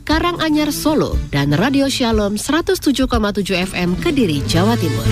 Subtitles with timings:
[0.00, 3.04] Karanganyar Solo, dan Radio Shalom 107,7
[3.52, 5.04] FM Kediri, Jawa Timur.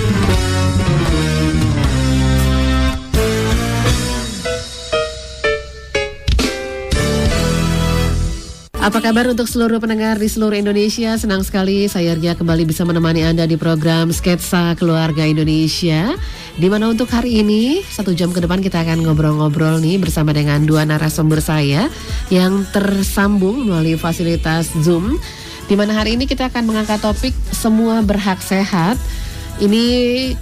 [8.83, 11.15] Apa kabar untuk seluruh pendengar di seluruh Indonesia?
[11.15, 16.11] Senang sekali saya Ria kembali bisa menemani Anda di program Sketsa Keluarga Indonesia.
[16.59, 20.67] Di mana untuk hari ini, satu jam ke depan kita akan ngobrol-ngobrol nih bersama dengan
[20.67, 21.87] dua narasumber saya
[22.27, 25.15] yang tersambung melalui fasilitas Zoom.
[25.71, 28.99] Di mana hari ini kita akan mengangkat topik semua berhak sehat.
[29.63, 29.83] Ini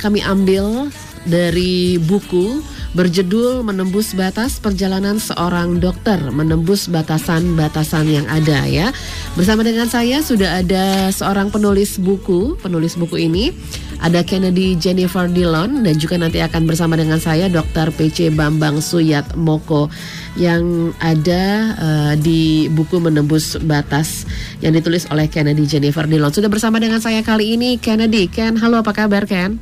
[0.02, 0.90] kami ambil
[1.30, 2.58] dari buku
[2.92, 8.92] berjudul Menembus Batas Perjalanan Seorang Dokter, menembus batasan-batasan yang ada ya.
[9.39, 13.56] Bersama dengan saya sudah ada seorang penulis buku, penulis buku ini
[14.03, 17.95] ada Kennedy Jennifer Dillon dan juga nanti akan bersama dengan saya Dr.
[17.95, 19.88] PC Bambang Suyat Moko
[20.36, 24.28] yang ada uh, di buku Menembus Batas
[24.59, 26.36] yang ditulis oleh Kennedy Jennifer Dillon.
[26.36, 28.28] Sudah bersama dengan saya kali ini Kennedy.
[28.28, 29.56] Ken, halo apa kabar Ken?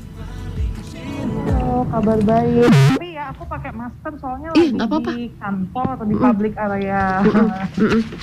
[1.46, 5.12] Halo, kabar baik aku pakai masker soalnya Ih, lagi apa -apa.
[5.14, 7.04] di kantor atau di public area.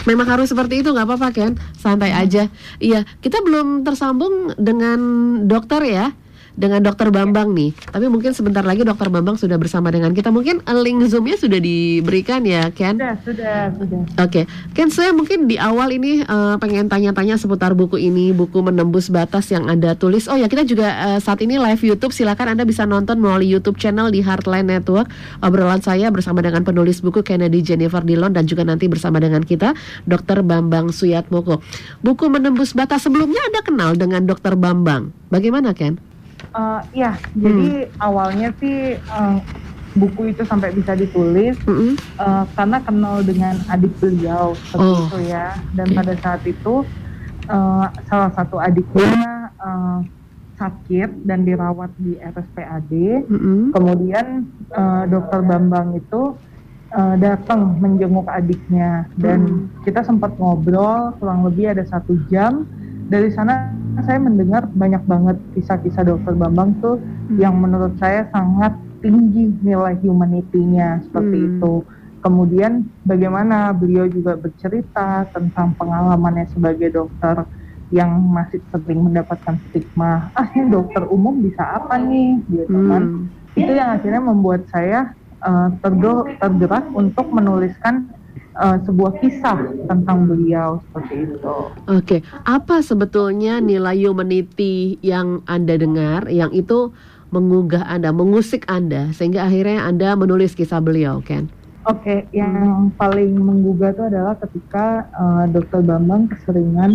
[0.08, 1.52] Memang harus seperti itu nggak apa-apa kan?
[1.78, 2.50] Santai aja.
[2.82, 4.98] Iya, kita belum tersambung dengan
[5.46, 6.06] dokter ya
[6.56, 7.76] dengan Dokter Bambang nih.
[7.92, 10.32] Tapi mungkin sebentar lagi Dokter Bambang sudah bersama dengan kita.
[10.32, 12.96] Mungkin link zoomnya sudah diberikan ya, Ken?
[12.96, 14.00] Sudah, sudah, sudah.
[14.24, 14.44] Oke, okay.
[14.72, 19.52] Ken, saya mungkin di awal ini uh, pengen tanya-tanya seputar buku ini, buku menembus batas
[19.52, 20.26] yang Anda tulis.
[20.26, 22.16] Oh ya, kita juga uh, saat ini live YouTube.
[22.16, 25.12] Silakan Anda bisa nonton melalui YouTube channel di Heartline Network.
[25.44, 29.76] Obrolan saya bersama dengan penulis buku Kennedy Jennifer Dillon dan juga nanti bersama dengan kita
[30.08, 31.60] Dokter Bambang Suyatmoko.
[32.00, 35.12] Buku menembus batas sebelumnya Anda kenal dengan Dokter Bambang.
[35.28, 36.15] Bagaimana, Ken?
[36.56, 37.36] Uh, ya, hmm.
[37.36, 39.36] jadi awalnya sih uh,
[39.92, 42.00] buku itu sampai bisa ditulis -hmm.
[42.16, 45.04] uh, karena kenal dengan adik beliau seperti oh.
[45.04, 45.52] itu ya.
[45.76, 45.96] Dan okay.
[46.00, 46.74] pada saat itu
[47.52, 50.00] uh, salah satu adiknya uh,
[50.56, 52.92] sakit dan dirawat di RSPAD.
[53.28, 53.76] -hmm.
[53.76, 56.32] Kemudian uh, dokter Bambang itu
[56.96, 59.84] uh, datang menjenguk adiknya dan mm.
[59.84, 62.68] kita sempat ngobrol kurang lebih ada satu jam.
[63.06, 63.70] Dari sana
[64.02, 67.38] saya mendengar banyak banget kisah-kisah dokter Bambang tuh hmm.
[67.38, 71.48] yang menurut saya sangat tinggi nilai humanity-nya seperti hmm.
[71.56, 71.74] itu.
[72.26, 77.46] Kemudian bagaimana beliau juga bercerita tentang pengalamannya sebagai dokter
[77.94, 80.26] yang masih sering mendapatkan stigma.
[80.38, 82.82] Ah, ini dokter umum bisa apa nih, gitu kan?
[82.82, 82.90] hmm.
[82.90, 83.02] kan?
[83.54, 85.14] Itu yang akhirnya membuat saya
[85.46, 85.70] uh,
[86.42, 88.10] tergerak untuk menuliskan
[88.56, 91.36] uh, sebuah kisah tentang beliau seperti itu.
[91.44, 92.20] Oke, okay.
[92.48, 96.92] apa sebetulnya nilai humanity yang Anda dengar yang itu
[97.30, 101.52] menggugah Anda, mengusik Anda sehingga akhirnya Anda menulis kisah beliau, Ken?
[101.86, 106.90] Oke, okay, yang paling menggugah itu adalah ketika uh, Dokter Bambang keseringan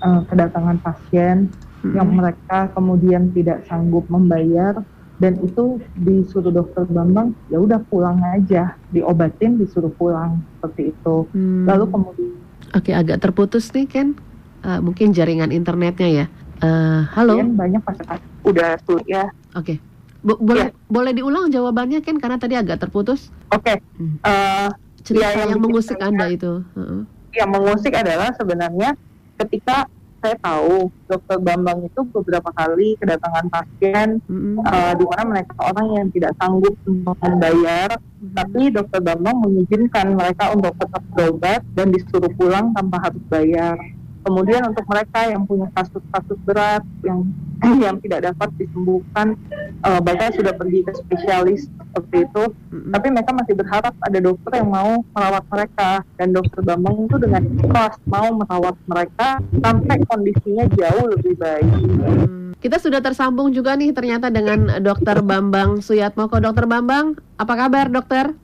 [0.00, 1.52] uh, kedatangan pasien
[1.84, 1.92] hmm.
[1.92, 4.80] yang mereka kemudian tidak sanggup membayar
[5.22, 11.70] dan itu disuruh dokter Bambang ya udah pulang aja diobatin disuruh pulang seperti itu hmm.
[11.70, 12.34] lalu kemudian
[12.74, 14.18] oke okay, agak terputus nih Ken
[14.66, 16.26] uh, mungkin jaringan internetnya ya
[16.66, 19.78] uh, halo banyak pasangan udah tuh ya oke okay.
[20.22, 20.86] Bo boleh ya.
[20.86, 23.78] boleh diulang jawabannya Ken karena tadi agak terputus oke okay.
[24.02, 24.18] hmm.
[24.26, 24.74] uh,
[25.06, 27.02] cerita ya, yang, yang mengusik anda itu uh -uh.
[27.30, 28.98] yang mengusik adalah sebenarnya
[29.38, 29.86] ketika
[30.22, 34.62] saya tahu dokter Bambang itu beberapa kali kedatangan pasien mm-hmm.
[34.62, 38.34] uh, di mana mereka orang yang tidak sanggup untuk membayar, mm-hmm.
[38.38, 43.76] tapi dokter Bambang mengizinkan mereka untuk tetap berobat dan disuruh pulang tanpa harus bayar.
[44.22, 47.26] Kemudian untuk mereka yang punya kasus-kasus berat yang
[47.84, 49.34] yang tidak dapat disembuhkan,
[49.82, 52.90] uh, bahkan sudah pergi ke spesialis seperti itu, mm-hmm.
[52.94, 57.42] tapi mereka masih berharap ada dokter yang mau merawat mereka dan dokter Bambang itu dengan
[57.62, 61.70] ikhlas mau merawat mereka sampai kondisinya jauh lebih baik.
[61.82, 62.42] Mm.
[62.62, 66.38] Kita sudah tersambung juga nih ternyata dengan Dokter Bambang Suyatmoko.
[66.38, 68.38] Dokter Bambang, apa kabar dokter?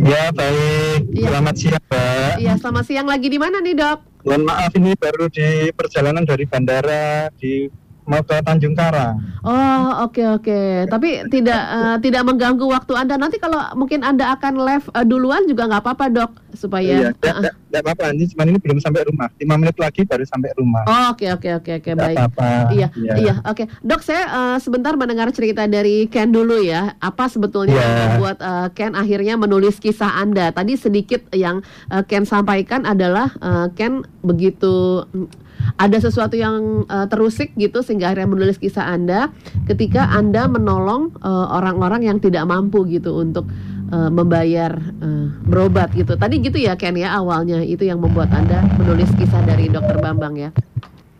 [0.00, 1.28] Ya baik, ya.
[1.28, 2.40] selamat siang Pak.
[2.40, 4.24] Iya selamat siang lagi di mana nih dok?
[4.24, 7.68] Mohon maaf ini baru di perjalanan dari bandara di
[8.08, 9.20] mau ke Tanjung Karang.
[9.44, 10.88] Oh oke okay, oke, okay.
[10.88, 13.20] tapi tidak uh, tidak mengganggu waktu anda.
[13.20, 17.12] Nanti kalau mungkin anda akan live uh, duluan juga nggak apa-apa dok, supaya.
[17.12, 19.28] Iya, uh, Tidak apa-apa, ini cuma ini belum sampai rumah.
[19.38, 20.82] Lima menit lagi baru sampai rumah.
[20.86, 22.16] Oh, oke oke oke oke baik.
[22.18, 22.48] apa-apa.
[22.70, 23.14] Iya Ya.
[23.16, 26.94] iya oke dok saya uh, sebentar mendengar cerita dari Ken dulu ya.
[26.98, 27.82] Apa sebetulnya Ya.
[27.82, 30.50] yang membuat uh, Ken akhirnya menulis kisah anda?
[30.50, 35.28] Tadi sedikit yang uh, Ken sampaikan adalah uh, Ken begitu mm,
[35.76, 39.28] ada sesuatu yang uh, terusik gitu sehingga akhirnya menulis kisah anda
[39.68, 43.44] ketika anda menolong uh, orang-orang yang tidak mampu gitu untuk
[43.92, 46.14] uh, membayar uh, berobat gitu.
[46.16, 50.38] Tadi gitu ya Ken ya awalnya itu yang membuat anda menulis kisah dari Dokter Bambang
[50.38, 50.50] ya.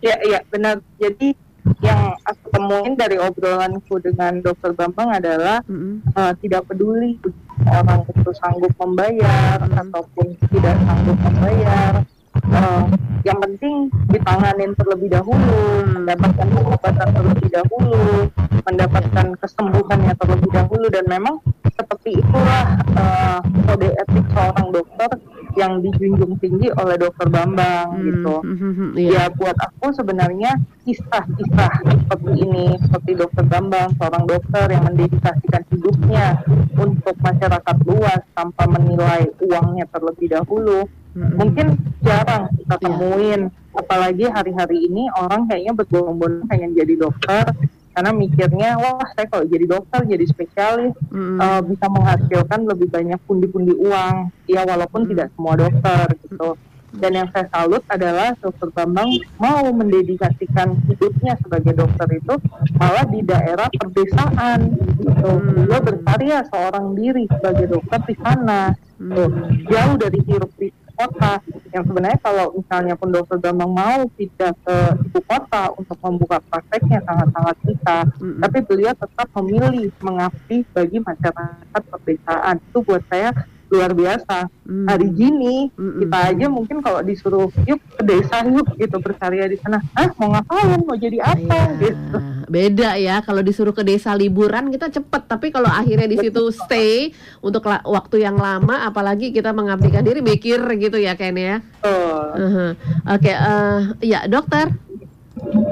[0.00, 0.80] Ya, iya benar.
[0.96, 1.36] Jadi
[1.84, 6.00] yang aku temuin dari obrolanku dengan Dokter Bambang adalah Mm-mm.
[6.16, 7.20] eh, tidak peduli
[7.68, 12.00] orang itu sanggup membayar ataupun tidak sanggup membayar.
[12.30, 12.84] Eh,
[13.26, 18.30] yang penting ditanganin terlebih dahulu, mendapatkan pengobatan terlebih dahulu,
[18.64, 21.42] mendapatkan kesembuhannya terlebih dahulu dan memang
[21.74, 25.10] seperti itulah eh, kode etik seorang dokter
[25.58, 29.26] yang dijunjung tinggi oleh Dokter Bambang Hmm, gitu hmm, hmm, hmm, iya.
[29.26, 30.54] ya buat aku sebenarnya
[30.86, 31.74] kisah-kisah
[32.06, 36.38] seperti ini seperti dokter Bambang seorang dokter yang mendedikasikan hidupnya
[36.78, 41.66] untuk masyarakat luas tanpa menilai uangnya terlebih dahulu Mungkin
[42.00, 47.44] jarang kita temuin apalagi hari-hari ini orang kayaknya berbondong-bondong pengen jadi dokter
[47.90, 51.38] karena mikirnya wah saya kalau jadi dokter jadi spesialis Mm-mm.
[51.38, 55.10] uh, bisa menghasilkan lebih banyak pundi-pundi uang ya walaupun Hmm.
[55.10, 56.54] tidak semua dokter gitu
[56.90, 62.34] dan yang saya salut adalah dokter Bambang mau mendedikasikan hidupnya sebagai dokter itu
[62.74, 64.58] malah di daerah perdesaan
[64.98, 65.46] gitu Hmm.
[65.58, 69.22] beliau berkarya seorang diri sebagai dokter di sana gitu.
[69.26, 69.66] Hmm.
[69.66, 71.32] jauh dari hiruk pikuk kota.
[71.72, 74.76] Yang sebenarnya kalau misalnya pun dokter Bambang mau pindah ke
[75.08, 78.42] ibu kota untuk membuka prakteknya sangat-sangat bisa Mm-mm.
[78.42, 83.30] tapi beliau tetap memilih mengabdi bagi masyarakat pedesaan itu buat saya
[83.70, 84.86] luar biasa Mm.
[84.86, 85.98] hari gini Mm-mm.
[85.98, 90.30] kita aja mungkin kalau disuruh yuk ke desa yuk gitu berkarya di sana ah mau
[90.30, 95.22] ngapain mau jadi apa Iya, gitu Beda ya kalau disuruh ke desa liburan kita cepet
[95.26, 97.10] tapi kalau akhirnya di situ stay
[97.42, 101.62] untuk waktu yang lama apalagi kita mengabdikan diri mikir gitu ya Ken ya.
[101.82, 102.26] Tuh.
[102.30, 102.70] Uh-huh.
[103.06, 104.70] Oke, eh, ya dokter.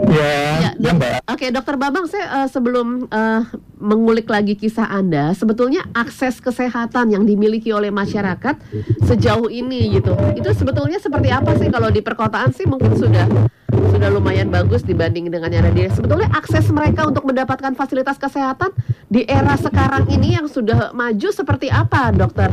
[0.08, 1.28] Ya, Ya, ya, Mbak.
[1.28, 3.42] Oke, dokter Bambang, saya eh, sebelum eh,
[3.78, 8.56] mengulik lagi kisah Anda, sebetulnya akses kesehatan yang dimiliki oleh masyarakat
[9.04, 13.28] sejauh ini gitu, itu sebetulnya seperti apa sih kalau di perkotaan sih mungkin sudah
[13.68, 18.72] sudah lumayan bagus dibanding dengan yang ada di sebetulnya akses mereka untuk mendapatkan fasilitas kesehatan
[19.12, 22.50] di era sekarang ini yang sudah maju seperti apa, dokter?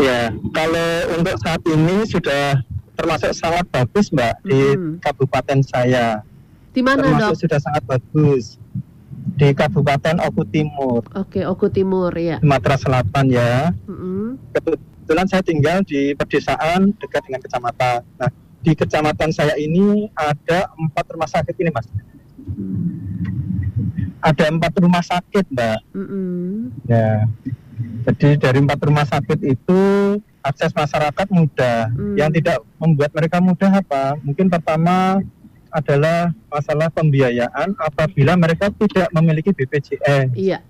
[0.00, 2.60] Ya, kalau untuk saat ini sudah
[2.94, 4.94] termasuk sangat bagus, Mbak, di Hmm.
[4.98, 6.22] kabupaten saya.
[6.74, 7.42] Di mana, termasuk dok?
[7.46, 8.44] sudah sangat bagus
[9.34, 12.42] di Kabupaten Oku Timur, Oke, Oku Timur ya.
[12.42, 13.70] Sumatera Selatan ya.
[13.86, 14.36] Mm-mm.
[14.52, 18.02] Kebetulan saya tinggal di pedesaan dekat dengan kecamatan.
[18.18, 18.30] Nah,
[18.60, 21.86] di kecamatan saya ini ada empat rumah sakit ini, Mas.
[24.18, 25.78] Ada empat rumah sakit, Mbak.
[25.94, 26.72] Mm-mm.
[26.84, 27.28] Ya.
[28.04, 29.80] Jadi dari empat rumah sakit itu
[30.44, 31.88] akses masyarakat mudah.
[31.88, 32.14] Hmm.
[32.20, 34.20] Yang tidak membuat mereka mudah apa?
[34.20, 35.24] Mungkin pertama
[35.74, 40.30] adalah masalah pembiayaan apabila mereka tidak memiliki BPJS.
[40.36, 40.62] Iya.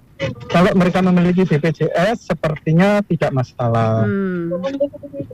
[0.48, 4.06] Kalau mereka memiliki BPJS sepertinya tidak masalah.
[4.06, 4.62] Hmm.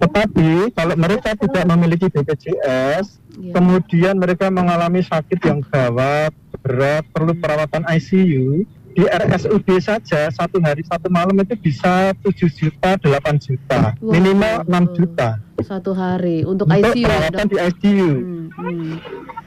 [0.01, 3.53] Tetapi kalau mereka tidak memiliki BPJS, Iya.
[3.55, 8.67] kemudian mereka mengalami sakit yang gawat, berat, perlu perawatan ICU,
[9.01, 14.13] di RSUD saja satu hari satu malam itu bisa 7 juta, 8 juta, Wow.
[14.13, 18.11] minimal 6 juta Satu hari untuk untuk ICU ya, perawatan di ICU.
[18.13, 18.93] Hmm, hmm.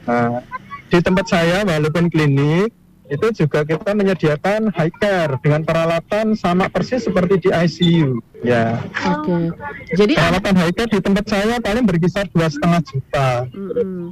[0.10, 0.42] Nah,
[0.90, 2.70] di tempat saya walaupun klinik
[3.14, 8.18] itu juga kita menyediakan high care dengan peralatan sama persis seperti di ICU.
[8.44, 8.76] Ya,
[9.08, 9.56] Oke.
[9.96, 13.28] Jadi ada perawatan high care di tempat saya paling berkisar dua setengah juta.
[13.54, 14.12] Mm-mm.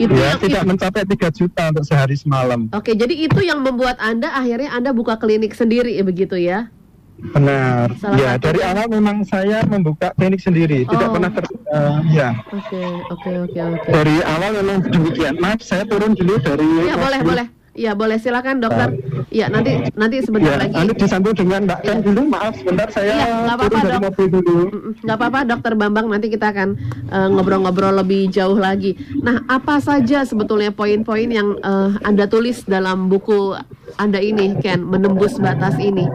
[0.00, 2.66] itu Ya, yang tidak mencapai 3 juta untuk sehari semalam.
[2.72, 6.70] Oke, jadi itu yang membuat Anda akhirnya Anda buka klinik sendiri ya begitu ya?
[7.18, 7.98] Benar.
[7.98, 11.14] Salah ya, satu dari awal memang saya membuka klinik sendiri, tidak Oh.
[11.18, 12.30] pernah ter, eh, ya.
[12.54, 13.88] Oke, oke, oke, oke.
[13.90, 15.34] Dari awal memang demikian.
[15.42, 17.46] Maaf, saya turun dulu dari Ya boleh, boleh.
[17.78, 18.90] Ya boleh silakan dokter.
[19.30, 20.74] Ya nanti nanti sebentar Ya, lagi.
[20.74, 22.20] nanti disambung dengan Mbak Ken dulu.
[22.26, 24.56] Maaf, sebentar saya Iya, nggak apa-apa, turun dari mobil dulu.
[24.98, 26.68] Nggak apa-apa dokter Bambang nanti kita akan
[27.06, 28.98] eh, ngobrol-ngobrol lebih jauh lagi.
[29.22, 33.54] Nah apa saja sebetulnya poin-poin yang eh, Anda tulis dalam buku
[33.94, 36.10] Anda ini Ken menembus batas ini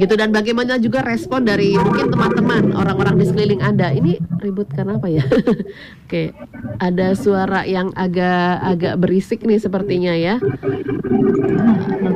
[0.00, 3.92] Gitu dan bagaimana juga respon dari mungkin teman-teman orang-orang di sekeliling Anda.
[3.92, 5.20] Ini ribut karena apa ya?
[6.08, 6.32] Oke,
[6.80, 10.40] ada suara yang agak agak berisik nih sepertinya ya.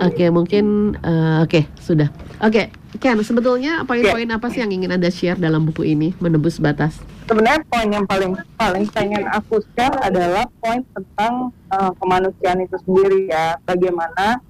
[0.00, 2.08] Oke, mungkin uh, oke, sudah.
[2.42, 6.98] Oke, Ken, sebetulnya poin-poin apa sih yang ingin Anda share dalam buku ini menembus batas?
[7.24, 13.28] Sebenarnya poin yang paling paling pengen aku share adalah poin tentang uh, kemanusiaan itu sendiri
[13.30, 13.56] ya.
[13.64, 14.40] Bagaimana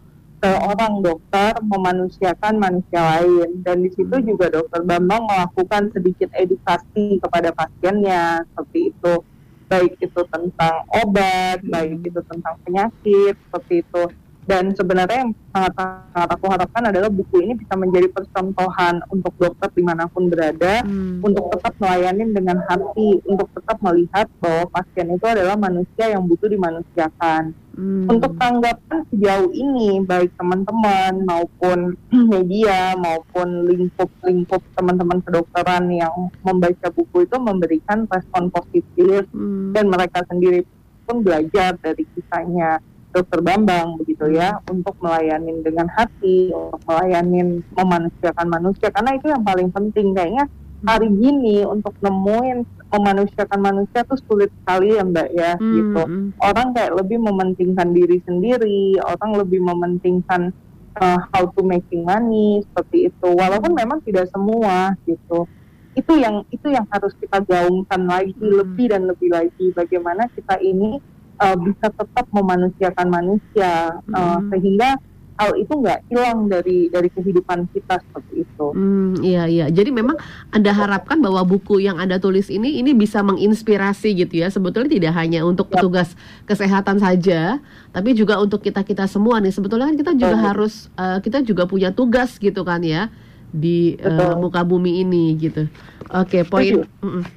[0.44, 3.64] seorang dokter memanusiakan manusia lain.
[3.64, 9.14] Dan di situ juga dokter Bambang melakukan sedikit edukasi kepada pasiennya seperti itu.
[9.64, 14.02] Baik itu tentang obat baik itu tentang penyakit seperti itu
[14.44, 15.72] dan sebenarnya yang sangat
[16.12, 20.84] sangat aku harapkan adalah buku ini bisa menjadi percontohan untuk dokter di mana pun berada
[20.84, 21.24] hmm.
[21.24, 26.48] untuk tetap melayani dengan hati untuk tetap melihat bahwa pasien itu adalah manusia yang butuh
[26.52, 28.04] dimanusiakan hmm.
[28.12, 31.96] untuk tanggapan sejauh ini baik teman-teman maupun
[32.32, 36.12] media maupun lingkup-lingkup teman-teman kedokteran yang
[36.44, 39.72] membaca buku itu memberikan respon positif hmm.
[39.72, 40.68] dan mereka sendiri
[41.04, 42.80] pun belajar dari kisahnya
[43.14, 49.42] dokter Bambang begitu ya untuk melayani dengan hati untuk melayani memanusiakan manusia karena itu yang
[49.46, 50.50] paling penting kayaknya
[50.84, 55.72] hari ini untuk nemuin memanusiakan manusia tuh sulit sekali ya mbak ya hmm.
[55.78, 56.28] gitu hmm.
[56.42, 60.52] orang kayak lebih mementingkan diri sendiri orang lebih mementingkan
[60.98, 65.46] uh, how to making money seperti itu walaupun memang tidak semua gitu
[65.94, 68.54] itu yang itu yang harus kita gaungkan lagi hmm.
[68.62, 70.98] lebih dan lebih lagi bagaimana kita ini
[71.40, 74.50] uh, bisa tetap memanusiakan manusia uh, hmm.
[74.54, 74.90] sehingga
[75.34, 78.66] hal itu nggak hilang dari dari kehidupan kita seperti itu.
[78.70, 79.66] Hmm, iya iya.
[79.66, 80.14] Jadi memang
[80.54, 84.48] anda harapkan bahwa buku yang anda tulis ini ini bisa menginspirasi gitu ya.
[84.50, 86.14] Sebetulnya tidak hanya untuk petugas
[86.46, 87.58] kesehatan saja,
[87.90, 89.50] tapi juga untuk kita kita semua nih.
[89.50, 90.42] Sebetulnya kan kita juga oh.
[90.54, 93.10] harus uh, kita juga punya tugas gitu kan ya
[93.54, 95.70] di uh, muka bumi ini gitu.
[96.10, 96.84] Oke, okay, poin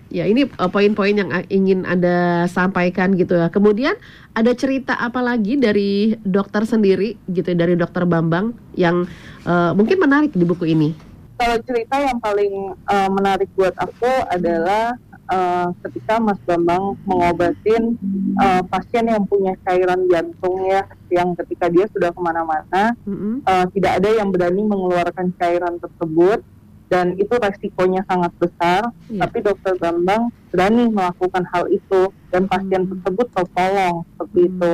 [0.09, 3.53] ya ini uh, poin-poin yang ingin Anda sampaikan gitu ya.
[3.53, 3.93] Kemudian
[4.33, 9.05] ada cerita apa lagi dari dokter sendiri gitu dari dokter Bambang yang
[9.45, 10.89] uh, mungkin menarik di buku ini?
[11.37, 14.97] Kalau cerita yang paling uh, menarik buat aku adalah
[15.31, 17.95] uh, ketika Mas Bambang mengobatin
[18.39, 23.43] uh, pasien yang punya cairan jantung ya, yang ketika dia sudah ke mana-mana, mm-hmm.
[23.43, 26.43] uh, tidak ada yang berani mengeluarkan cairan tersebut
[26.87, 28.87] dan itu resikonya sangat besar.
[29.11, 29.27] Yeah.
[29.27, 32.91] Tapi Dokter Bambang berani melakukan hal itu dan pasien mm-hmm.
[33.03, 34.55] tersebut tertolong seperti mm-hmm.
[34.55, 34.71] itu.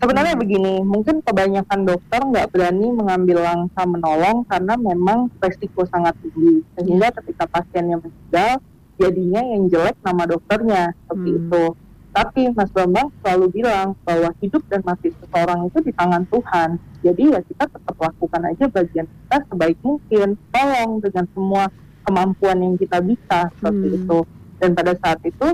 [0.00, 6.64] Sebenarnya begini, mungkin kebanyakan dokter nggak berani mengambil langkah menolong karena memang resiko sangat tinggi.
[6.72, 8.64] Sehingga ketika pasiennya meninggal,
[9.00, 11.40] jadinya yang jelek nama dokternya seperti hmm.
[11.40, 11.64] itu.
[12.10, 16.76] Tapi Mas Bambang selalu bilang bahwa hidup dan mati seseorang itu di tangan Tuhan.
[17.00, 20.34] Jadi ya kita tetap lakukan aja bagian kita sebaik mungkin.
[20.50, 21.64] Tolong dengan semua
[22.04, 23.98] kemampuan yang kita bisa seperti hmm.
[24.04, 24.18] itu.
[24.60, 25.48] Dan pada saat itu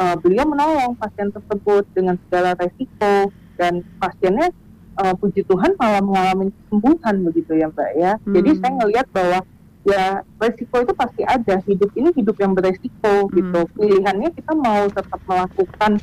[0.00, 4.48] uh, beliau menolong pasien tersebut dengan segala resiko dan pasiennya
[4.98, 8.12] uh, puji Tuhan malah mengalami kesembuhan begitu ya Mbak ya.
[8.16, 8.34] Hmm.
[8.34, 9.38] Jadi saya ngelihat bahwa
[9.88, 13.32] ya resiko itu pasti ada hidup ini hidup yang beresiko hmm.
[13.32, 15.96] gitu pilihannya kita mau tetap melakukan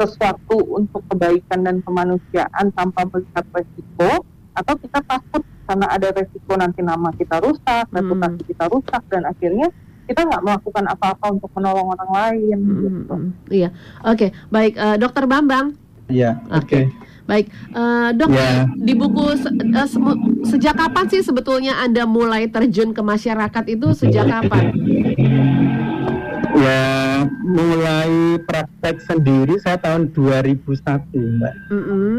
[0.00, 4.24] sesuatu untuk kebaikan dan kemanusiaan tanpa melihat resiko
[4.56, 7.94] atau kita takut karena ada resiko nanti nama kita rusak hmm.
[7.94, 9.70] reputasi kita rusak dan akhirnya
[10.10, 12.80] kita nggak melakukan apa-apa untuk menolong orang lain hmm.
[12.82, 13.14] gitu.
[13.46, 13.68] Iya,
[14.02, 14.30] oke, okay.
[14.50, 15.78] baik, uh, Dokter Bambang.
[16.10, 16.66] Iya, oke.
[16.66, 16.82] Okay.
[16.90, 17.09] Okay.
[17.30, 17.46] Baik,
[17.78, 18.66] uh, dok, yeah.
[18.74, 19.98] di buku se uh, se
[20.50, 24.74] sejak kapan sih sebetulnya anda mulai terjun ke masyarakat itu sejak kapan?
[26.58, 30.74] Ya, mulai praktek sendiri saya tahun 2001,
[31.14, 31.54] mbak.
[31.70, 32.14] Mm -hmm.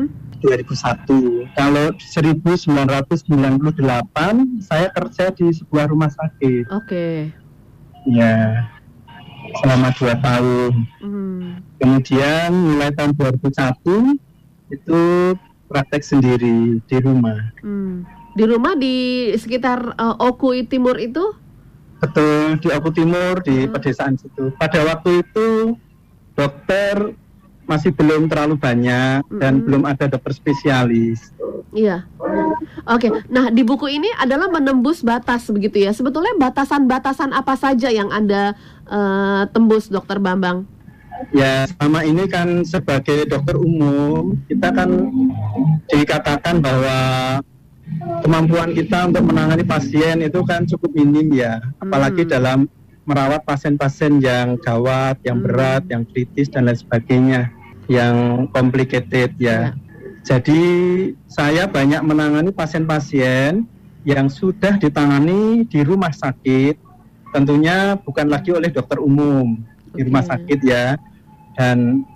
[0.48, 1.60] 2001.
[1.60, 6.72] Kalau 1998 saya kerja di sebuah rumah sakit.
[6.72, 6.88] Oke.
[6.88, 7.16] Okay.
[8.08, 8.64] Ya,
[9.60, 10.88] selama dua tahun.
[11.04, 11.68] Mm.
[11.84, 14.31] Kemudian mulai tahun 2001
[14.72, 15.02] itu
[15.72, 17.52] praktek sendiri di rumah.
[17.64, 18.04] Hmm.
[18.36, 21.36] Di rumah di sekitar uh, Oku Timur itu?
[22.00, 23.72] Betul, di Oku Timur di hmm.
[23.76, 24.52] pedesaan situ.
[24.56, 25.76] Pada waktu itu
[26.36, 27.16] dokter
[27.70, 29.40] masih belum terlalu banyak hmm.
[29.40, 31.32] dan belum ada dokter spesialis.
[31.72, 32.04] Iya.
[32.84, 33.12] Oke, okay.
[33.32, 35.96] nah di buku ini adalah menembus batas begitu ya.
[35.96, 38.60] Sebetulnya batasan-batasan apa saja yang Anda
[38.92, 40.68] uh, tembus, Dokter Bambang?
[41.30, 44.90] Ya selama ini kan sebagai dokter umum kita kan
[45.90, 46.98] dikatakan bahwa
[48.26, 52.32] kemampuan kita untuk menangani pasien itu kan cukup minim ya apalagi hmm.
[52.32, 52.60] dalam
[53.06, 55.46] merawat pasien-pasien yang gawat, yang hmm.
[55.50, 57.50] berat, yang kritis dan lain sebagainya
[57.90, 59.52] yang complicated ya.
[59.52, 59.60] ya.
[60.22, 60.62] Jadi
[61.26, 63.66] saya banyak menangani pasien-pasien
[64.06, 66.78] yang sudah ditangani di rumah sakit,
[67.34, 69.58] tentunya bukan lagi oleh dokter umum
[69.92, 69.98] okay.
[69.98, 70.96] di rumah sakit ya,
[71.56, 72.08] dan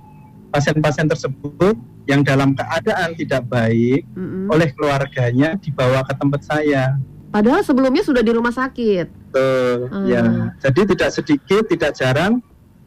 [0.54, 1.75] pasien-pasien tersebut
[2.06, 4.46] yang dalam keadaan tidak baik mm -hmm.
[4.54, 6.96] oleh keluarganya dibawa ke tempat saya.
[7.34, 9.08] Padahal sebelumnya sudah di rumah sakit.
[9.12, 10.08] Betul, uh.
[10.08, 10.24] ya.
[10.63, 12.39] Jadi tidak sedikit, tidak jarang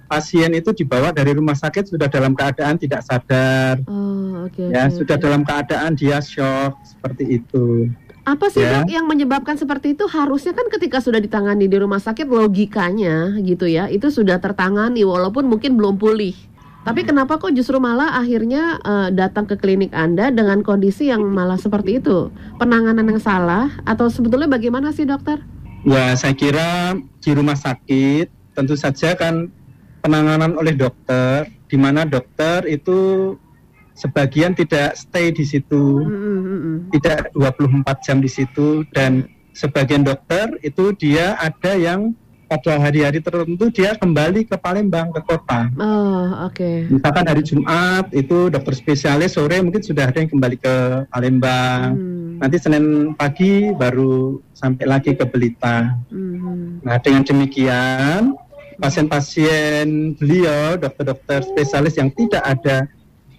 [0.08, 3.84] pasien itu dibawa dari rumah sakit sudah dalam keadaan tidak sadar.
[3.84, 5.24] Oh, okay, ya, okay, sudah okay.
[5.28, 7.92] dalam keadaan dia shock seperti itu.
[8.28, 8.84] Apa sih ya.
[8.84, 10.04] dok yang menyebabkan seperti itu?
[10.04, 15.48] Harusnya kan ketika sudah ditangani di rumah sakit logikanya gitu ya, itu sudah tertangani walaupun
[15.48, 16.36] mungkin belum pulih.
[16.84, 21.56] Tapi kenapa kok justru malah akhirnya uh, datang ke klinik Anda dengan kondisi yang malah
[21.56, 22.28] seperti itu?
[22.60, 25.40] Penanganan yang salah atau sebetulnya bagaimana sih dokter?
[25.88, 29.48] Ya, saya kira di rumah sakit tentu saja kan
[30.04, 33.32] penanganan oleh dokter di mana dokter itu
[33.98, 36.06] sebagian tidak stay di situ.
[36.06, 36.76] Mm -hmm.
[36.94, 39.26] Tidak 24 jam di situ dan
[39.58, 42.14] sebagian dokter itu dia ada yang
[42.48, 45.68] pada hari-hari tertentu dia kembali ke Palembang ke kota.
[45.76, 46.56] Oh, oke.
[46.56, 46.76] Okay.
[46.88, 50.74] Misalkan hari Jumat itu dokter spesialis sore mungkin sudah ada yang kembali ke
[51.12, 51.92] Palembang.
[51.92, 52.40] Hmm.
[52.40, 55.92] Nanti Senin pagi baru sampai lagi ke Belita.
[56.08, 56.80] Hmm.
[56.80, 58.32] Nah, dengan demikian
[58.80, 62.88] pasien-pasien beliau dokter-dokter spesialis yang tidak ada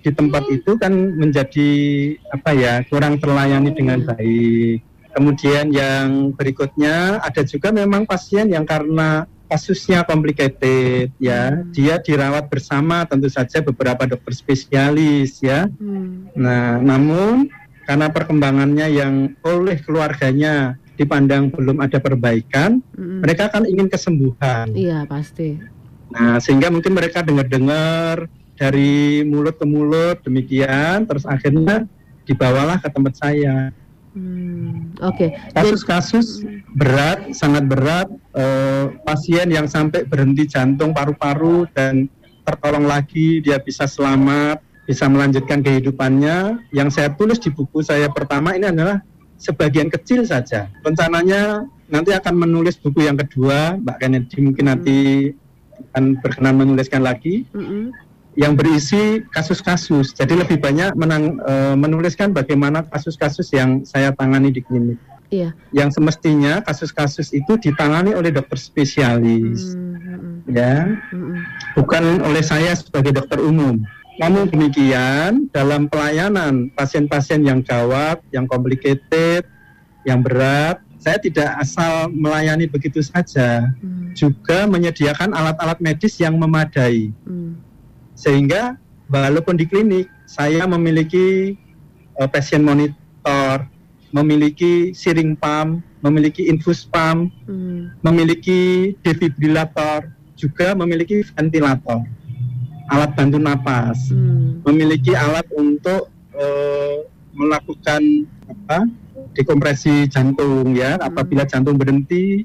[0.09, 1.69] di tempat itu kan menjadi
[2.33, 4.81] apa ya kurang terlayani dengan baik.
[5.13, 11.73] Kemudian yang berikutnya ada juga memang pasien yang karena kasusnya complicated ya, hmm.
[11.73, 15.69] dia dirawat bersama tentu saja beberapa dokter spesialis ya.
[15.69, 16.29] Hmm.
[16.33, 17.49] Nah, namun
[17.85, 23.25] karena perkembangannya yang oleh keluarganya dipandang belum ada perbaikan, hmm.
[23.25, 24.73] mereka kan ingin kesembuhan.
[24.77, 25.57] Iya, pasti.
[26.09, 31.87] Nah, sehingga mungkin mereka dengar-dengar dari mulut ke mulut demikian, terus akhirnya
[32.27, 33.71] dibawalah ke tempat saya.
[34.11, 35.31] Hmm, Oke.
[35.31, 35.55] Okay.
[35.55, 36.43] Kasus-kasus
[36.75, 42.11] berat, sangat berat, uh, pasien yang sampai berhenti jantung paru-paru dan
[42.43, 46.67] tertolong lagi, dia bisa selamat, bisa melanjutkan kehidupannya.
[46.75, 48.99] Yang saya tulis di buku saya pertama ini adalah
[49.39, 50.67] sebagian kecil saja.
[50.83, 54.97] Rencananya nanti akan menulis buku yang kedua, Mbak Kennedy mungkin nanti
[55.95, 57.47] akan berkenan menuliskan lagi.
[57.55, 58.08] Mm -hmm
[58.39, 60.15] yang berisi kasus-kasus.
[60.15, 64.95] Jadi lebih banyak menang, e, menuliskan bagaimana kasus-kasus yang saya tangani di klinik.
[65.29, 65.51] Iya.
[65.75, 70.35] Yang semestinya kasus-kasus itu ditangani oleh dokter spesialis, mm -hmm.
[70.49, 71.37] ya, mm -hmm.
[71.77, 73.83] bukan oleh saya sebagai dokter umum.
[74.17, 79.45] Namun demikian, dalam pelayanan pasien-pasien yang gawat, yang complicated,
[80.07, 84.17] yang berat, saya tidak asal melayani begitu saja, mm.
[84.19, 87.13] juga menyediakan alat-alat medis yang memadai.
[87.23, 87.68] Mm
[88.19, 88.75] sehingga
[89.07, 91.55] walaupun di klinik saya memiliki
[92.19, 93.63] uh, passion monitor,
[94.11, 98.03] memiliki siring pump, memiliki infus pump, hmm.
[98.03, 102.03] memiliki defibrilator, juga memiliki ventilator,
[102.91, 104.67] alat bantu napas, hmm.
[104.67, 108.03] memiliki alat untuk uh, melakukan
[108.51, 108.83] apa
[109.31, 111.51] dekompresi jantung ya apabila hmm.
[111.55, 112.43] jantung berhenti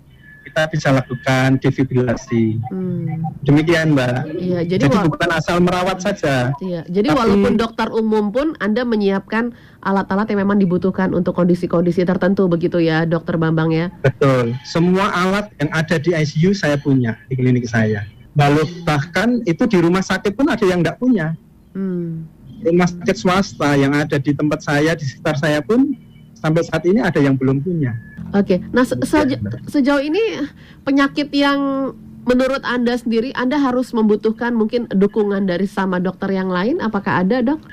[0.54, 2.62] kita bisa lakukan defibrilasi.
[2.70, 3.26] Hmm.
[3.42, 4.38] Demikian, Mbak.
[4.38, 6.54] Iya, jadi, jadi bukan asal merawat saja.
[6.62, 9.50] Iya, jadi tapi, walaupun dokter umum pun Anda menyiapkan
[9.82, 13.90] alat-alat yang memang dibutuhkan untuk kondisi-kondisi tertentu begitu ya, Dokter Bambang ya.
[14.06, 14.54] Betul.
[14.62, 18.06] Semua alat yang ada di ICU saya punya di klinik saya.
[18.38, 21.34] Lalu bahkan itu di rumah sakit pun ada yang tidak punya.
[21.74, 22.30] Hmm.
[22.62, 25.98] Rumah sakit swasta yang ada di tempat saya, di sekitar saya pun
[26.44, 27.96] sampai saat ini ada yang belum punya.
[28.36, 30.44] Oke, nah se seja sejauh ini
[30.84, 31.90] penyakit yang
[32.28, 37.40] menurut anda sendiri anda harus membutuhkan mungkin dukungan dari sama dokter yang lain, apakah ada
[37.40, 37.64] dok?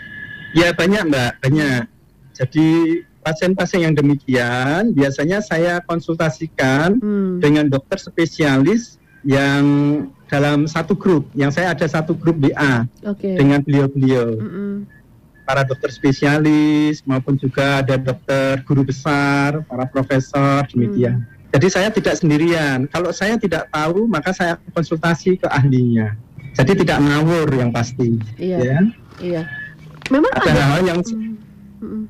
[0.56, 1.84] Ya banyak mbak, banyak.
[2.32, 7.44] Jadi pasien-pasien yang demikian biasanya saya konsultasikan hmm.
[7.44, 8.96] dengan dokter spesialis
[9.28, 9.64] yang
[10.32, 11.28] dalam satu grup.
[11.36, 13.36] Yang saya ada satu grup BA okay.
[13.36, 14.40] dengan beliau-beliau.
[14.40, 15.01] Mm -mm
[15.52, 21.28] para dokter spesialis maupun juga ada dokter guru besar, para profesor demikian.
[21.28, 21.52] Hmm.
[21.52, 22.88] Jadi saya tidak sendirian.
[22.88, 26.16] Kalau saya tidak tahu, maka saya konsultasi ke ahlinya.
[26.56, 28.16] Jadi tidak ngawur yang pasti.
[28.40, 28.58] Iya.
[28.64, 28.80] Ya.
[29.20, 29.44] Iya.
[30.08, 31.04] Memang ada, ada hal yang.
[31.04, 31.36] Hmm.
[31.84, 32.04] Hmm.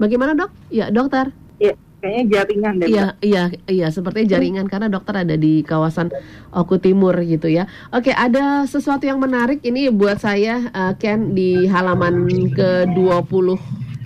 [0.00, 0.48] Bagaimana dok?
[0.72, 1.28] Ya dokter.
[1.60, 1.76] Iya
[2.06, 2.86] kayaknya jaringan deh.
[2.86, 6.14] Iya, iya, iya, seperti jaringan karena dokter ada di kawasan
[6.54, 7.66] Oku Timur gitu ya.
[7.90, 12.86] Oke, ada sesuatu yang menarik ini buat saya uh, Ken di halaman ke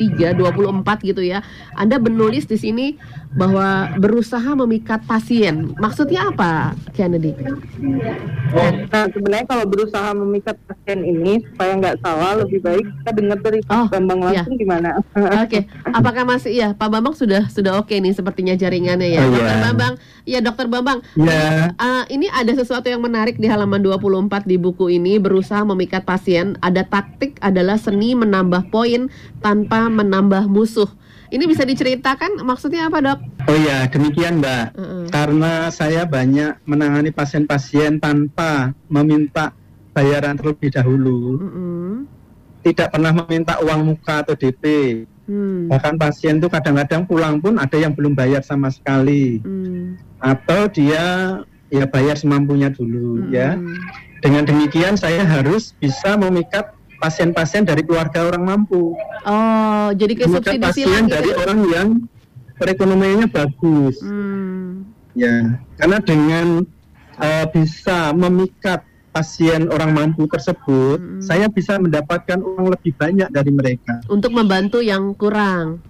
[0.00, 1.44] 23 24 gitu ya.
[1.76, 2.86] Anda menulis di sini
[3.30, 5.76] bahwa berusaha memikat pasien.
[5.76, 7.36] Maksudnya apa, Kennedy?
[8.90, 13.60] Nah, sebenarnya kalau berusaha memikat pasien ini supaya nggak salah, lebih baik kita dengar dari
[13.62, 14.42] Pak Oh, Bambang iya.
[14.42, 14.88] langsung gimana.
[15.44, 19.36] Oke, apakah masih ya Pak Bambang sudah sudah oke nih sepertinya jaringannya ya, Oh, iya.
[19.36, 19.94] Dokter Bambang.
[20.26, 20.98] Ya, Dokter Bambang.
[21.18, 21.74] Ya.
[21.78, 26.54] Uh, ini ada sesuatu yang menarik di halaman 24 di buku ini berusaha memikat pasien.
[26.62, 29.10] Ada taktik adalah seni menambah poin
[29.42, 30.88] tanpa menambah musuh.
[31.30, 33.18] Ini bisa diceritakan maksudnya apa dok?
[33.46, 34.74] Oh ya, demikian Mbak.
[34.74, 35.02] Mm-mm.
[35.14, 39.54] Karena saya banyak menangani pasien-pasien tanpa meminta
[39.94, 42.06] bayaran terlebih dahulu, Mm-mm.
[42.66, 44.64] tidak pernah meminta uang muka atau DP.
[45.30, 45.70] Hmm.
[45.70, 49.94] Bahkan pasien itu kadang-kadang pulang pun ada yang belum bayar sama sekali, Hmm.
[50.18, 51.38] atau dia
[51.70, 53.54] ya bayar semampunya dulu ya.
[53.54, 53.78] Mm-mm.
[54.18, 58.92] Dengan demikian saya harus bisa memikat pasien-pasien dari keluarga orang mampu,
[59.24, 61.40] Oh, jadi memikat subsidi pasien silang dari gitu.
[61.40, 61.88] orang yang
[62.60, 63.96] perekonomiannya bagus.
[64.04, 64.84] Hmm.
[65.16, 66.46] Ya, karena dengan
[67.18, 71.18] uh, bisa memikat pasien orang mampu tersebut, Mm.
[71.18, 73.98] saya bisa mendapatkan uang lebih banyak dari mereka.
[74.06, 75.82] Untuk membantu yang kurang.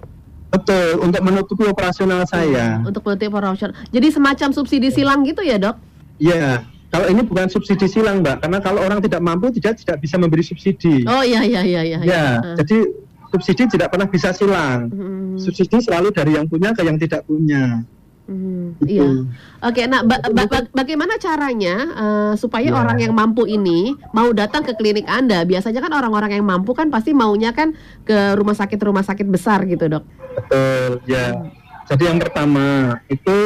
[0.48, 2.80] Betul, untuk menutupi operasional saya.
[2.80, 3.76] Untuk menutupi operasional.
[3.92, 5.76] Jadi semacam subsidi silang gitu ya dok?
[6.16, 10.18] Ya, kalau ini bukan subsidi silang, Mbak, karena kalau orang tidak mampu tidak tidak bisa
[10.18, 11.06] memberi subsidi.
[11.06, 11.98] Oh iya iya iya iya.
[12.02, 12.54] ya, Ah.
[12.58, 12.82] jadi
[13.30, 14.90] subsidi tidak pernah bisa silang.
[14.90, 15.38] Hmm.
[15.38, 17.86] Subsidi selalu dari yang punya ke yang tidak punya.
[18.26, 18.94] Hmm, Gitu.
[18.94, 19.26] Iya.
[19.58, 22.78] Oke, nah ba- ba- ba- bagaimana caranya eh, supaya Ya.
[22.78, 25.42] orang yang mampu ini mau datang ke klinik Anda?
[25.42, 29.66] Biasanya kan orang-orang yang mampu kan pasti maunya kan ke rumah sakit rumah sakit besar
[29.66, 30.04] gitu, Dok.
[30.38, 31.42] Betul, ya.
[31.86, 32.66] Jadi yang pertama
[33.06, 33.38] itu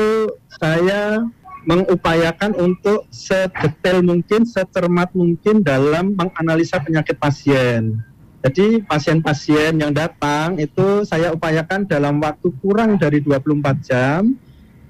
[0.60, 1.24] saya
[1.64, 8.00] mengupayakan untuk sedetail mungkin, secermat mungkin dalam menganalisa penyakit pasien.
[8.44, 14.36] Jadi pasien-pasien yang datang itu saya upayakan dalam waktu kurang dari 24 jam,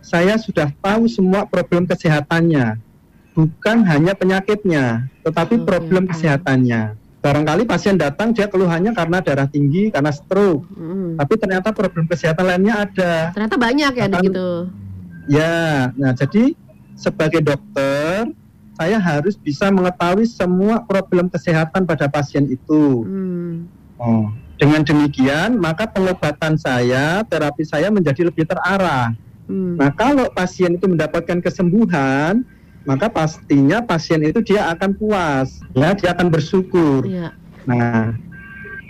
[0.03, 2.83] saya sudah tahu semua problem kesehatannya.
[3.35, 6.99] Bukan hanya penyakitnya, tetapi problem kesehatannya.
[7.23, 11.17] Barangkali pasien datang dia keluhannya karena darah tinggi, karena stroke, Hmm.
[11.17, 13.33] tapi ternyata problem kesehatan lainnya ada.
[13.33, 14.49] Ternyata banyak ya Bahkan- gitu.
[15.25, 15.57] Ya,
[15.97, 16.53] nah jadi
[16.95, 18.31] sebagai dokter
[18.75, 23.07] saya harus bisa mengetahui semua problem kesehatan pada pasien itu.
[23.07, 23.71] Hmm.
[23.95, 24.27] Oh,
[24.59, 29.15] dengan demikian maka pengobatan saya, terapi saya menjadi lebih terarah.
[29.47, 29.79] Hmm.
[29.79, 32.43] Nah, kalau pasien itu mendapatkan kesembuhan,
[32.83, 37.07] maka pastinya pasien itu dia akan puas, ya, dia akan bersyukur.
[37.07, 37.31] Iya.
[37.65, 38.13] Nah,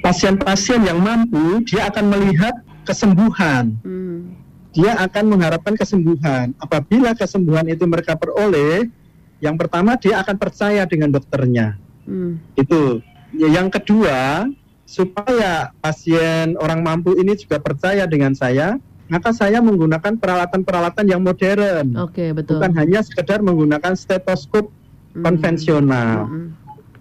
[0.02, 2.54] pasien-pasien yang mampu dia akan melihat
[2.88, 3.76] kesembuhan.
[3.84, 4.43] Hmm.
[4.74, 6.50] Dia akan mengharapkan kesembuhan.
[6.58, 8.90] Apabila kesembuhan itu mereka peroleh,
[9.38, 11.78] yang pertama dia akan percaya dengan dokternya.
[12.04, 12.42] Hmm.
[12.58, 12.98] Itu.
[13.30, 14.50] Ya, Yang kedua,
[14.84, 21.94] supaya pasien orang mampu ini juga percaya dengan saya, maka saya menggunakan peralatan-peralatan yang modern.
[22.02, 22.58] Oke, betul.
[22.58, 24.68] Bukan hanya sekedar menggunakan stetoskop
[25.14, 25.22] Hmm.
[25.22, 26.26] konvensional.
[26.26, 26.50] Hmm.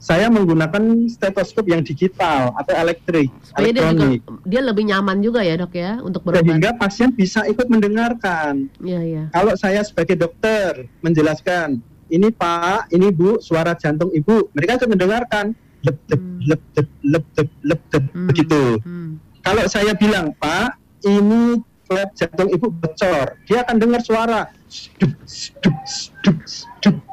[0.03, 4.21] Saya menggunakan stetoskop yang digital atau elektrik, Supaya dia juga elektronik.
[4.43, 6.43] dia lebih nyaman juga ya, Dok ya, untuk berobat.
[6.43, 8.67] Sehingga pasien bisa ikut mendengarkan.
[8.83, 9.23] Iya, iya.
[9.31, 15.45] kalau saya sebagai dokter menjelaskan ini Pak, ini Bu, suara jantung Ibu, mereka akan mendengarkan
[15.81, 16.39] lep lep Hmm.
[16.43, 18.27] lep lep lep lep lep lep Hmm.
[18.27, 18.61] begitu.
[18.83, 19.09] Hmm.
[19.39, 24.51] Kalau saya bilang Pak, ini klep jantung Ibu bocor, dia akan dengar suara.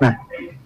[0.00, 0.14] Nah,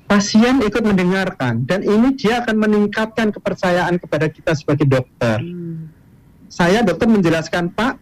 [0.05, 5.41] pasien ikut mendengarkan dan ini dia akan meningkatkan kepercayaan kepada kita sebagai dokter.
[5.41, 5.89] Hmm.
[6.49, 7.99] Saya dokter menjelaskan Pak,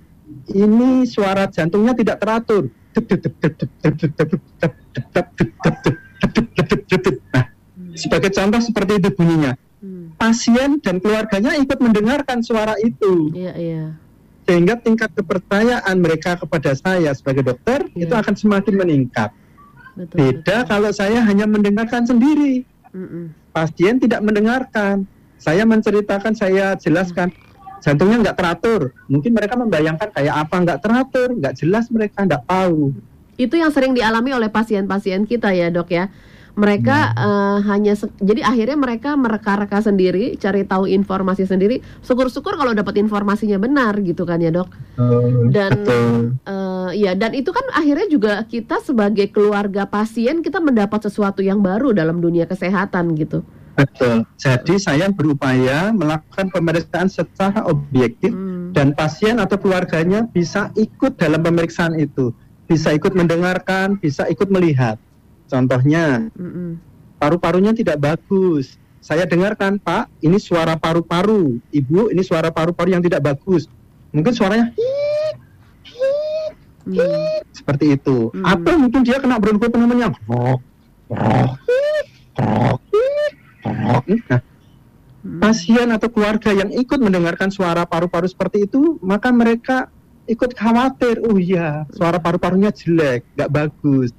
[0.53, 2.69] ini suara jantungnya tidak teratur.
[7.33, 7.47] Nah,
[7.97, 9.57] sebagai contoh seperti itu bunyinya.
[10.21, 13.35] Pasien dan keluarganya ikut mendengarkan suara itu.
[13.35, 13.85] Iya, iya.
[14.47, 18.07] Sehingga tingkat kepercayaan mereka kepada saya sebagai dokter yeah.
[18.07, 19.35] itu akan semakin meningkat.
[19.93, 20.17] Betul.
[20.17, 23.33] Beda kalau saya hanya mendengarkan sendiri, Mm-mm.
[23.53, 25.05] pasien tidak mendengarkan.
[25.43, 27.35] Saya menceritakan, saya jelaskan
[27.83, 28.95] jantungnya nggak teratur.
[29.11, 32.95] Mungkin mereka membayangkan kayak apa nggak teratur, nggak jelas mereka nggak tahu.
[33.35, 36.07] Itu yang sering dialami oleh pasien-pasien kita ya, Dok ya.
[36.53, 41.81] Mereka eh, hanya se- jadi akhirnya mereka mereka-reka sendiri, cari tahu informasi sendiri.
[42.05, 44.69] Syukur-syukur kalau dapat informasinya benar gitu kan ya, Dok.
[45.49, 46.37] Dan Betul.
[46.45, 51.65] eh, ya dan itu kan akhirnya juga kita sebagai keluarga pasien kita mendapat sesuatu yang
[51.65, 53.41] baru dalam dunia kesehatan gitu.
[53.73, 54.29] Betul.
[54.37, 58.77] Jadi saya berupaya melakukan pemeriksaan secara objektif Hmm.
[58.77, 62.37] dan pasien atau keluarganya bisa ikut dalam pemeriksaan itu,
[62.69, 65.01] bisa ikut mendengarkan, bisa ikut melihat.
[65.53, 66.81] Contohnya Mm-mm.
[67.21, 68.81] paru-parunya tidak bagus.
[69.05, 71.61] Saya dengarkan, Pak, ini suara paru-paru.
[71.69, 73.69] Ibu, ini suara paru-paru yang tidak bagus.
[74.17, 75.37] Mungkin suaranya "Hiit,
[75.85, 76.55] hiit."
[76.87, 77.53] hmm.
[77.53, 78.33] seperti itu.
[78.33, 78.45] Hmm.
[78.47, 80.15] Atau mungkin dia kena bronko pneumonia.
[80.15, 80.61] Krok,
[81.11, 81.53] krok,
[82.33, 82.79] krok,
[83.61, 84.03] krok.
[84.09, 84.41] Nah,
[85.23, 85.41] hmm.
[85.43, 89.91] pasien atau keluarga yang ikut mendengarkan suara paru-paru seperti itu, maka mereka
[90.27, 91.23] ikut khawatir.
[91.27, 94.11] Oh iya, suara paru-parunya jelek, nggak bagus.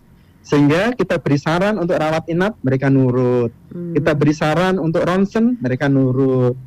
[0.43, 3.49] Sehingga kita beri saran untuk rawat inap, mereka nurut.
[3.71, 3.95] Hmm.
[3.95, 6.60] Kita beri saran untuk ronsen, mereka nurut.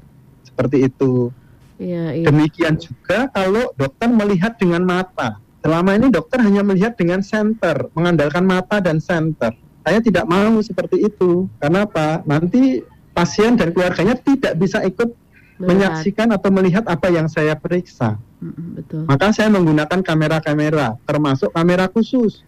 [0.48, 1.28] Seperti itu.
[1.76, 2.24] Ya, iya.
[2.32, 5.36] Demikian juga kalau dokter melihat dengan mata.
[5.60, 9.52] Selama ini dokter hanya melihat dengan center, mengandalkan mata dan center.
[9.84, 11.44] Saya tidak mau seperti itu.
[11.60, 12.24] Karena apa?
[12.24, 12.80] Nanti
[13.12, 15.68] pasien dan keluarganya tidak bisa ikut melihat.
[15.68, 18.16] menyaksikan atau melihat apa yang saya periksa.
[18.40, 19.04] Betul.
[19.04, 22.44] Maka saya menggunakan kamera-kamera, termasuk kamera khusus.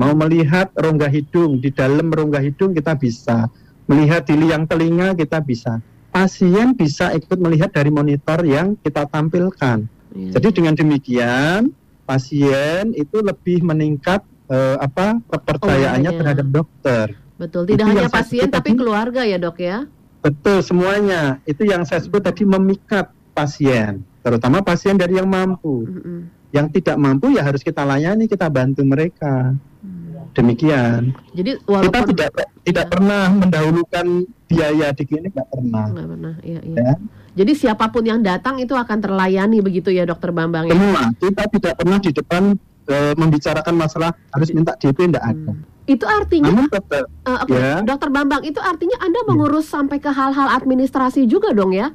[0.00, 3.52] Mau melihat rongga hidung, di dalam rongga hidung kita bisa.
[3.84, 9.86] Melihat di liang telinga kita bisa pasien bisa ikut melihat dari monitor yang kita tampilkan.
[10.10, 10.30] Ya.
[10.36, 11.70] Jadi dengan demikian
[12.02, 16.20] pasien itu lebih meningkat uh, apa kepercayaannya oh, ya.
[16.20, 17.06] terhadap dokter.
[17.38, 19.86] Betul, tidak itu hanya pasien tapi tadi, keluarga ya dok ya.
[20.20, 21.40] Betul semuanya.
[21.46, 25.86] Itu yang saya sebut tadi memikat pasien, terutama pasien dari yang mampu.
[25.86, 26.20] Mm -hmm.
[26.50, 29.54] Yang tidak mampu ya harus kita layani, kita bantu mereka.
[30.30, 31.10] Demikian.
[31.34, 32.30] Jadi walaupun kita tidak
[32.62, 32.90] tidak ya.
[32.90, 34.06] pernah mendahulukan
[34.46, 35.84] biaya di klinik nggak pernah.
[35.90, 36.76] Nggak pernah, iya, iya.
[36.78, 36.94] Ya.
[37.30, 40.74] Jadi siapa pun yang datang itu akan terlayani begitu ya dokter Bambang ya?
[40.74, 41.02] Semua.
[41.18, 42.42] Kita tidak pernah di depan
[42.90, 45.32] e, membicarakan masalah harus minta DP tidak hmm.
[45.34, 45.52] ada.
[45.90, 47.58] Itu artinya, Namun, dokter, uh, okay.
[47.58, 47.74] ya.
[47.82, 49.80] dokter Bambang itu artinya Anda mengurus ya.
[49.80, 51.90] sampai ke hal-hal administrasi juga dong ya?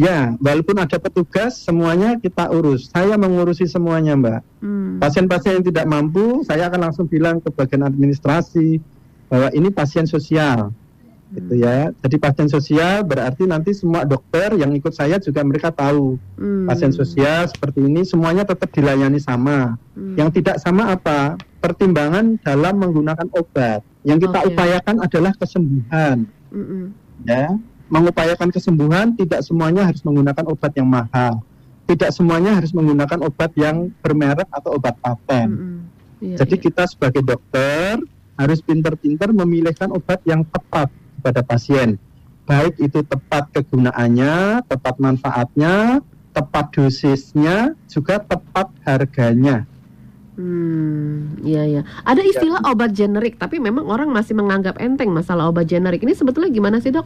[0.00, 2.88] Ya, walaupun ada petugas, semuanya kita urus.
[2.88, 4.40] Saya mengurusi semuanya, Mbak.
[4.64, 4.96] Hmm.
[4.96, 8.80] Pasien-pasien yang tidak mampu, saya akan langsung bilang ke bagian administrasi
[9.28, 11.32] bahwa ini pasien sosial, hmm.
[11.36, 11.92] gitu ya.
[12.00, 16.72] Jadi pasien sosial berarti nanti semua dokter yang ikut saya juga mereka tahu hmm.
[16.72, 19.76] pasien sosial seperti ini semuanya tetap dilayani sama.
[19.92, 20.16] Hmm.
[20.16, 21.36] Yang tidak sama apa?
[21.60, 23.84] Pertimbangan dalam menggunakan obat.
[24.08, 24.48] Yang kita okay.
[24.56, 26.24] upayakan adalah kesembuhan.
[26.48, 26.96] Hmm.
[27.28, 27.60] Ya
[27.92, 31.44] mengupayakan kesembuhan tidak semuanya harus menggunakan obat yang mahal.
[31.84, 35.48] Tidak semuanya harus menggunakan obat yang bermerek atau obat paten.
[35.52, 35.78] Mm -hmm.
[36.24, 36.64] iya, Jadi iya.
[36.64, 38.00] kita sebagai dokter
[38.40, 40.88] harus pintar-pintar memilihkan obat yang tepat
[41.20, 42.00] kepada pasien.
[42.48, 46.00] Baik itu tepat kegunaannya, tepat manfaatnya,
[46.32, 49.68] tepat dosisnya, juga tepat harganya.
[50.32, 51.82] Hmm, iya ya.
[52.08, 52.72] Ada istilah ya.
[52.72, 56.00] obat generik, tapi memang orang masih menganggap enteng masalah obat generik.
[56.00, 57.04] Ini sebetulnya gimana sih dok?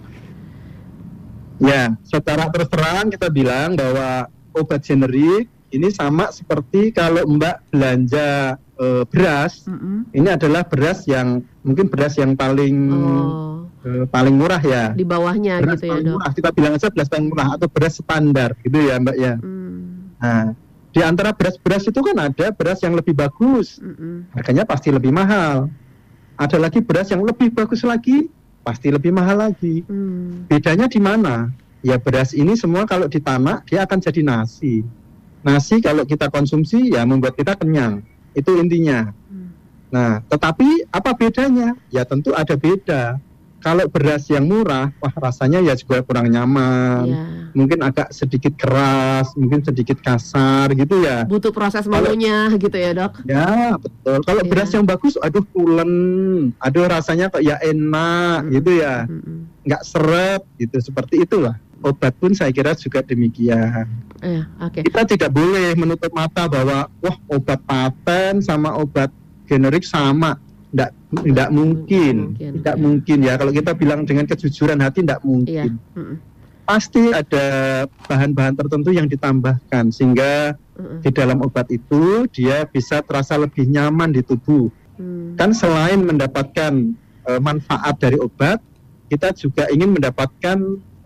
[1.56, 8.60] Ya, secara terus terang kita bilang bahwa obat generik ini sama seperti kalau Mbak belanja
[8.78, 9.98] e, beras, mm -hmm.
[10.14, 13.66] ini adalah beras yang mungkin beras yang paling oh.
[13.82, 14.94] e, paling murah ya.
[14.94, 16.14] Di bawahnya beras gitu ya, Dok.
[16.20, 16.32] Murah.
[16.32, 19.34] Kita bilang aja beras paling murah atau beras standar gitu ya, Mbak ya.
[19.40, 19.80] Mm.
[20.16, 20.44] Nah,
[20.96, 23.76] di antara beras-beras itu kan ada beras yang lebih bagus.
[23.82, 24.14] Mm -hmm.
[24.38, 25.68] Harganya pasti lebih mahal.
[26.36, 28.28] Ada lagi beras yang lebih bagus lagi,
[28.66, 29.86] pasti lebih mahal lagi.
[29.86, 30.50] Hmm.
[30.50, 31.54] Bedanya di mana?
[31.86, 34.82] Ya beras ini semua kalau ditanak dia akan jadi nasi.
[35.46, 38.02] Nasi kalau kita konsumsi ya membuat kita kenyang.
[38.34, 39.14] Itu intinya.
[39.30, 39.54] Hmm.
[39.94, 41.78] Nah, tetapi apa bedanya?
[41.94, 43.22] Ya tentu ada beda
[43.66, 47.02] kalau beras yang murah, wah rasanya ya juga kurang nyaman.
[47.02, 47.50] Yeah.
[47.50, 51.26] Mungkin agak sedikit keras, mungkin sedikit kasar gitu ya.
[51.26, 53.26] Butuh proses malunya gitu ya, Dok.
[53.26, 54.22] Ya, betul.
[54.22, 54.50] Kalau yeah.
[54.54, 55.90] beras yang bagus, aduh pulen,
[56.62, 58.54] aduh rasanya kok ya enak mm -hmm.
[58.54, 58.94] gitu ya.
[59.10, 59.38] Mm -hmm.
[59.66, 61.58] Nggak seret gitu, seperti itulah.
[61.82, 63.90] Obat pun saya kira juga demikian.
[64.22, 64.86] Yeah, okay.
[64.86, 69.10] Kita tidak boleh menutup mata bahwa wah obat paten sama obat
[69.50, 70.38] generik sama
[70.70, 70.90] tidak
[71.22, 72.80] tidak mungkin, mungkin tidak ya.
[72.80, 76.02] mungkin ya kalau kita bilang dengan kejujuran hati tidak mungkin ya.
[76.66, 77.46] pasti ada
[78.10, 84.12] bahan-bahan tertentu yang ditambahkan sehingga mm di dalam obat itu dia bisa terasa lebih nyaman
[84.12, 84.68] di tubuh
[85.00, 85.40] mm.
[85.40, 86.92] kan selain mendapatkan
[87.24, 88.60] uh, manfaat dari obat
[89.08, 90.58] kita juga ingin mendapatkan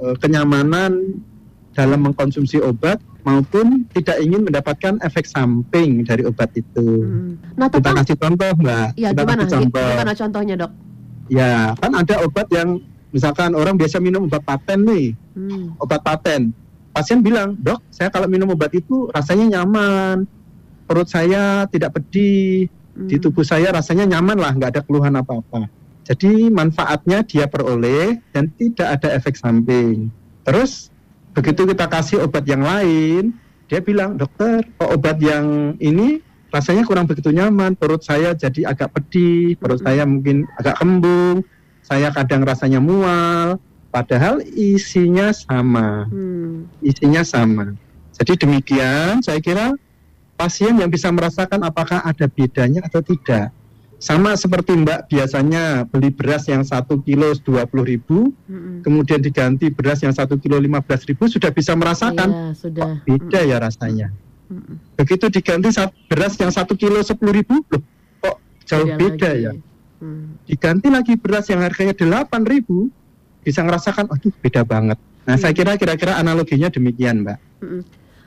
[0.02, 1.22] uh, kenyamanan
[1.70, 7.04] dalam mengkonsumsi obat maupun tidak ingin mendapatkan efek samping dari obat itu.
[7.04, 7.40] Hmm.
[7.54, 8.88] Nah, kita kasih contoh, Mbak.
[8.96, 9.44] Ya, kita gimana?
[9.46, 9.90] contoh.
[9.92, 10.72] Gimana contohnya, Dok?
[11.30, 12.82] Ya, kan ada obat yang
[13.14, 15.06] misalkan orang biasa minum obat paten nih.
[15.38, 15.78] Hmm.
[15.78, 16.50] Obat paten.
[16.90, 20.26] Pasien bilang, "Dok, saya kalau minum obat itu rasanya nyaman.
[20.90, 22.66] Perut saya tidak pedih,
[22.98, 23.06] hmm.
[23.06, 25.70] di tubuh saya rasanya nyaman lah, nggak ada keluhan apa-apa."
[26.02, 30.10] Jadi manfaatnya dia peroleh dan tidak ada efek samping.
[30.42, 30.90] Terus
[31.40, 33.32] Begitu kita kasih obat yang lain,
[33.64, 36.20] dia bilang, dokter, kok obat yang ini
[36.52, 39.86] rasanya kurang begitu nyaman, perut saya jadi agak pedih, perut hmm.
[39.88, 41.40] saya mungkin agak kembung,
[41.80, 43.56] saya kadang rasanya mual,
[43.88, 46.84] padahal isinya sama, hmm.
[46.84, 47.72] isinya sama.
[48.20, 49.72] Jadi demikian, saya kira
[50.36, 53.48] pasien yang bisa merasakan apakah ada bedanya atau tidak.
[54.00, 58.80] Sama seperti Mbak biasanya beli beras yang satu kilo dua puluh ribu, mm-hmm.
[58.80, 62.84] kemudian diganti beras yang satu kilo lima belas ribu, sudah bisa merasakan iya, sudah.
[62.88, 63.52] Oh, beda mm-hmm.
[63.52, 64.08] ya rasanya.
[64.48, 64.76] Mm-hmm.
[64.96, 65.68] Begitu diganti
[66.08, 67.84] beras yang satu kilo sepuluh ribu, loh
[68.24, 69.52] kok jauh beda, beda ya.
[70.00, 70.48] Mm.
[70.48, 72.88] Diganti lagi beras yang harganya delapan ribu,
[73.44, 74.96] bisa merasakan, aduh beda banget.
[75.28, 75.40] Nah, mm.
[75.44, 77.38] saya kira kira-kira analoginya demikian, Mbak.
[77.60, 77.82] Mm-hmm.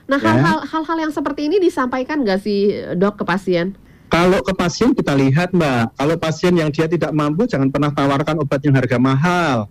[0.06, 0.26] Nah, ya.
[0.30, 0.66] hal-hal ya.
[0.70, 3.74] hal-hal yang seperti ini disampaikan nggak sih dok ke pasien?
[4.14, 8.38] Kalau ke pasien kita lihat mbak, kalau pasien yang dia tidak mampu jangan pernah tawarkan
[8.46, 9.66] obat yang harga mahal.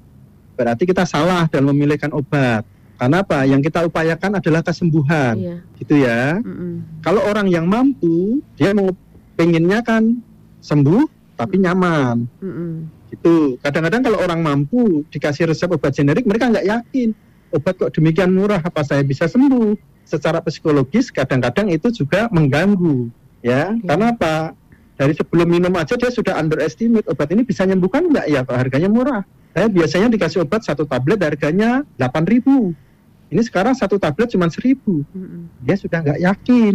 [0.59, 2.67] Berarti kita salah dalam memilihkan obat.
[2.99, 3.47] Karena apa?
[3.47, 5.57] Yang kita upayakan adalah kesembuhan, iya.
[5.79, 6.43] gitu ya.
[6.43, 6.73] Mm -mm.
[6.99, 8.91] Kalau orang yang mampu, dia mau
[9.39, 10.19] pengennya kan
[10.59, 11.07] sembuh
[11.39, 12.27] tapi nyaman.
[12.43, 12.71] Mm -mm.
[13.15, 13.55] Gitu.
[13.63, 17.15] Kadang-kadang kalau orang mampu dikasih resep obat generik, mereka nggak yakin
[17.55, 19.71] obat kok demikian murah, apa saya bisa sembuh?
[20.03, 23.85] Secara psikologis kadang-kadang itu juga mengganggu ya hmm.
[23.85, 24.35] karena apa?
[24.93, 28.25] Dari sebelum minum aja dia sudah underestimate obat ini bisa nyembuhkan nggak?
[28.31, 29.21] Ya Pak harganya murah.
[29.53, 32.73] Saya biasanya dikasih obat satu tablet harganya 8000
[33.33, 35.65] ini sekarang satu tablet cuma 1000 hmm.
[35.65, 36.73] dia sudah nggak yakin.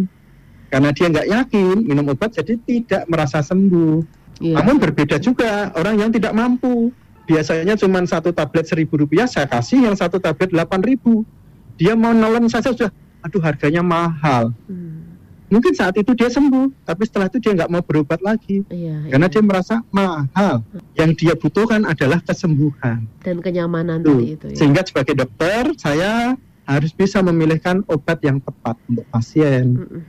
[0.68, 4.20] Karena dia nggak yakin minum obat jadi tidak merasa sembuh.
[4.38, 4.54] Yeah.
[4.54, 6.94] namun berbeda juga orang yang tidak mampu.
[7.26, 11.26] Biasanya cuma satu tablet seribu rupiah saya kasih yang satu tablet delapan ribu.
[11.78, 12.90] Dia mau nolong saja sudah
[13.22, 14.54] aduh harganya mahal.
[14.66, 14.97] Hmm
[15.48, 19.26] mungkin saat itu dia sembuh, tapi setelah itu dia nggak mau berobat lagi, iya, karena
[19.28, 19.32] iya.
[19.32, 20.64] dia merasa mahal.
[20.96, 24.16] Yang dia butuhkan adalah kesembuhan dan kenyamanan Tuh.
[24.16, 24.46] tadi itu.
[24.52, 24.56] Ya.
[24.56, 26.36] Sehingga sebagai dokter saya
[26.68, 29.64] harus bisa memilihkan obat yang tepat untuk pasien.
[29.74, 30.02] Mm -mm.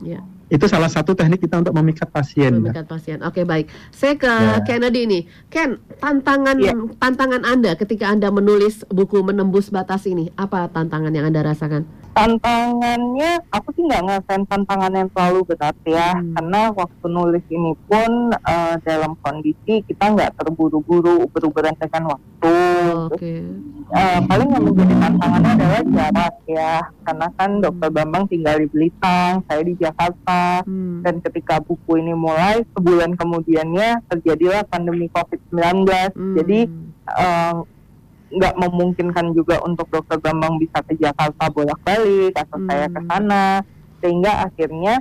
[0.00, 2.58] Ya itu salah satu teknik kita untuk memikat pasien.
[2.58, 2.90] Memikat ya.
[2.90, 3.18] pasien.
[3.22, 3.70] Oke baik.
[3.94, 4.58] Saya ke ya.
[4.66, 5.20] Kennedy ini.
[5.46, 6.74] Ken, tantangan ya.
[6.98, 11.86] tantangan Anda ketika Anda menulis buku menembus batas ini, apa tantangan yang Anda rasakan?
[12.10, 16.34] Tantangannya, aku sih nggak ngerasain tantangan yang terlalu berat ya, hmm.
[16.34, 22.50] karena waktu nulis ini pun uh, dalam kondisi kita nggak terburu-buru, beruberan dengan waktu.
[22.50, 23.14] Oh, Oke.
[23.14, 23.40] Okay.
[23.90, 26.74] Uh, paling yang menjadi tantangannya adalah jarak ya,
[27.06, 31.06] karena kan Dokter Bambang tinggal di Belitung, saya di Jakarta hmm.
[31.06, 36.34] dan ketika buku ini mulai sebulan kemudiannya terjadilah pandemi COVID-19 hmm.
[36.38, 36.58] jadi
[37.06, 37.62] uh,
[38.30, 42.66] nggak memungkinkan juga untuk dokter Bambang bisa ke Jakarta bolak-balik atau hmm.
[42.70, 43.44] saya ke sana
[44.00, 44.94] sehingga akhirnya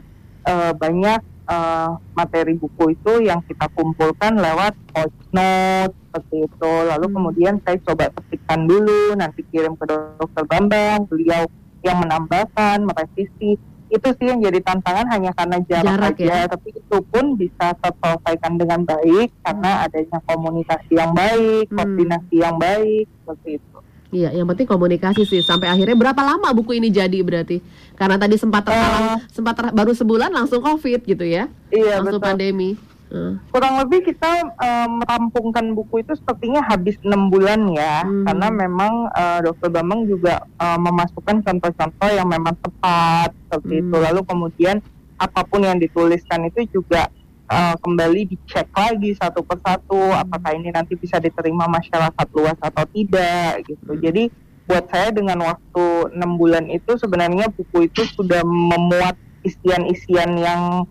[0.50, 7.06] uh, banyak uh, materi buku itu yang kita kumpulkan lewat voice note seperti itu lalu
[7.06, 7.16] hmm.
[7.16, 9.86] kemudian saya coba ketikkan dulu nanti kirim ke
[10.18, 11.46] dokter Bambang beliau
[11.86, 13.56] yang menambahkan merevisi
[13.90, 16.42] itu sih yang jadi tantangan hanya karena jarak, jarak aja ya?
[16.46, 19.86] tapi itu pun bisa terselesaikan dengan baik karena hmm.
[19.90, 21.76] adanya komunikasi yang baik hmm.
[21.76, 23.78] koordinasi yang baik seperti itu
[24.10, 25.46] Iya, yang penting komunikasi sih.
[25.46, 27.62] Sampai akhirnya berapa lama buku ini jadi berarti?
[27.94, 31.46] Karena tadi sempat terhalang, uh, sempat ter, baru sebulan langsung COVID gitu ya?
[31.70, 32.30] Iya, langsung betul.
[32.34, 32.74] pandemi.
[33.10, 33.42] Hmm.
[33.50, 38.30] Kurang lebih kita uh, merampungkan buku itu sepertinya habis enam bulan ya, hmm.
[38.30, 43.82] karena memang uh, Dokter Bambang juga uh, memasukkan contoh-contoh yang memang tepat seperti hmm.
[43.82, 43.98] itu.
[43.98, 44.78] Lalu kemudian
[45.18, 47.10] apa pun yang dituliskan itu juga
[47.50, 50.22] uh, kembali dicek lagi satu persatu, hmm.
[50.30, 53.90] apakah ini nanti bisa diterima masyarakat luas atau tidak gitu.
[53.90, 54.02] Hmm.
[54.06, 54.24] Jadi
[54.70, 60.86] buat saya dengan waktu enam bulan itu sebenarnya buku itu sudah memuat isian-isian yang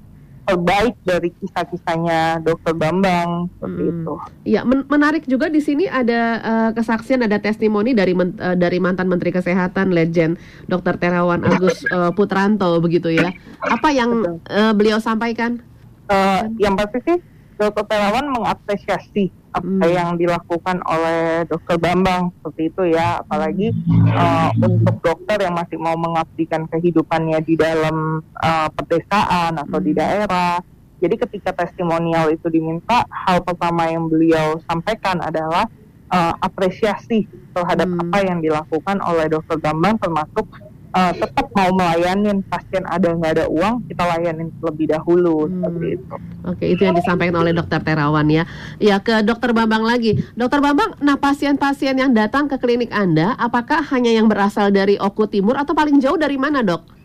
[0.49, 3.93] terbaik dari kisah-kisahnya Dokter Bambang seperti hmm.
[3.93, 4.15] itu.
[4.49, 8.81] Iya, men menarik juga di sini ada uh, kesaksian, ada testimoni dari men uh, dari
[8.81, 13.29] mantan Menteri Kesehatan Legend Dokter Terawan Agus uh, Putranto begitu ya.
[13.61, 15.61] Apa yang uh, beliau sampaikan?
[16.09, 17.19] Uh, yang pasti sih
[17.61, 19.95] Dokter Terawan mengapresiasi apa hmm.
[19.95, 25.99] yang dilakukan oleh Dokter Bambang seperti itu ya, apalagi uh, untuk dokter yang masih mau
[25.99, 29.87] mengabdikan kehidupannya di dalam uh, pedesaan atau hmm.
[29.87, 30.63] di daerah.
[30.99, 35.71] Jadi ketika testimonial itu diminta, hal pertama yang beliau sampaikan adalah
[36.11, 38.03] uh, apresiasi terhadap hmm.
[38.09, 40.47] apa yang dilakukan oleh Dokter Bambang termasuk
[40.95, 45.61] uh, tetap mau melayanin pasien ada nggak ada uang kita layanin terlebih dahulu hmm.
[45.61, 46.15] seperti itu.
[46.49, 48.45] Oke itu yang disampaikan oleh dokter Terawan ya.
[48.81, 50.21] Ya ke dokter Bambang lagi.
[50.39, 55.29] Dokter Bambang, nah pasien-pasien yang datang ke klinik Anda apakah hanya yang berasal dari Oku
[55.29, 56.97] Timur atau paling jauh dari mana dok?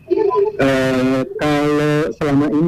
[0.60, 2.63] Uh, kalau selama ini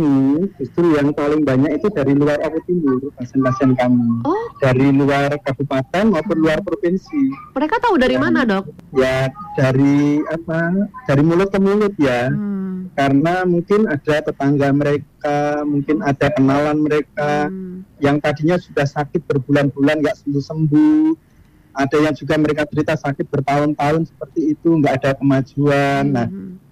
[0.54, 4.46] justru yang paling banyak itu dari luar Aku Timur pasien-pasien kami oh.
[4.62, 7.32] dari luar kabupaten maupun luar provinsi.
[7.56, 8.70] Mereka tahu dari Dan, mana dok?
[8.94, 10.88] Ya dari apa?
[11.08, 12.30] Dari mulut ke mulut ya.
[12.30, 12.92] Hmm.
[12.96, 18.00] Karena mungkin ada tetangga mereka, mungkin ada kenalan mereka hmm.
[18.00, 21.28] yang tadinya sudah sakit berbulan-bulan nggak sembuh-sembuh.
[21.76, 26.04] Ada yang juga mereka cerita sakit bertahun-tahun seperti itu, nggak ada kemajuan.
[26.08, 26.40] Nah, hmm.
[26.56, 26.65] Nah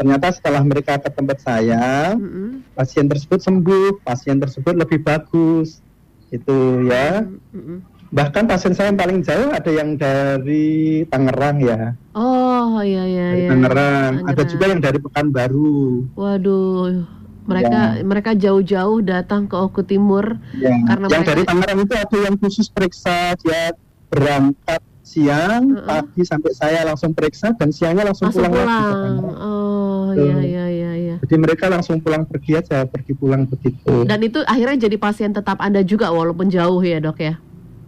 [0.00, 2.72] ternyata setelah mereka ke tempat saya, mm-hmm.
[2.72, 5.84] pasien tersebut sembuh, pasien tersebut lebih bagus,
[6.32, 7.28] itu ya.
[7.28, 8.00] Mm-hmm.
[8.10, 11.94] Bahkan pasien saya yang paling jauh ada yang dari Tangerang ya.
[12.16, 13.28] Oh iya iya.
[13.28, 13.50] Dari iya.
[13.52, 14.12] Tangerang.
[14.24, 14.32] Tangerang.
[14.32, 15.84] Ada juga yang dari Pekanbaru.
[16.16, 17.04] Waduh,
[17.44, 18.02] mereka ya.
[18.02, 20.74] mereka jauh-jauh datang ke Oku Timur ya.
[20.88, 21.30] karena yang mereka...
[21.36, 23.76] dari Tangerang itu ada yang khusus periksa dia
[24.08, 25.86] berangkat siang, uh -uh.
[25.86, 29.14] pagi sampai saya langsung periksa dan siangnya langsung, langsung pulang, pulang.
[29.20, 29.38] lagi.
[29.38, 29.79] Oh
[30.14, 31.16] iya iya iya iya.
[31.22, 34.04] Jadi mereka langsung pulang pergi aja, pergi pulang begitu.
[34.08, 37.34] Dan itu akhirnya jadi pasien tetap Anda juga walaupun jauh ya, Dok ya?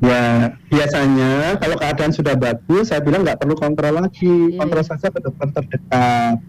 [0.03, 4.91] Ya, biasanya kalau keadaan sudah bagus, saya bilang nggak perlu kontrol lagi, yeah, kontrol yeah.
[4.91, 6.43] saja ke dokter terdekat.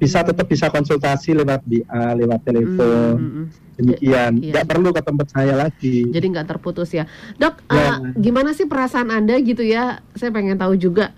[0.00, 0.28] Bisa hmm.
[0.32, 3.14] tetap bisa konsultasi lewat BA, lewat telepon.
[3.18, 3.44] Mm -hmm.
[3.80, 4.52] Demikian, iya.
[4.54, 6.06] nggak perlu ke tempat saya lagi.
[6.08, 7.04] Jadi nggak terputus ya,
[7.36, 7.58] dok.
[7.68, 7.98] Ya.
[7.98, 10.04] Uh, gimana sih perasaan anda gitu ya?
[10.14, 11.10] Saya pengen tahu juga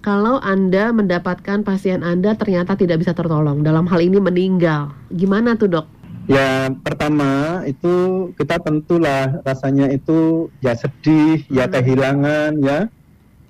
[0.00, 5.68] kalau anda mendapatkan pasien anda ternyata tidak bisa tertolong, dalam hal ini meninggal, gimana tuh
[5.68, 5.86] dok?
[6.30, 11.72] Ya pertama itu kita tentulah rasanya itu ya sedih, ya hmm.
[11.72, 12.78] ya kehilangan ya.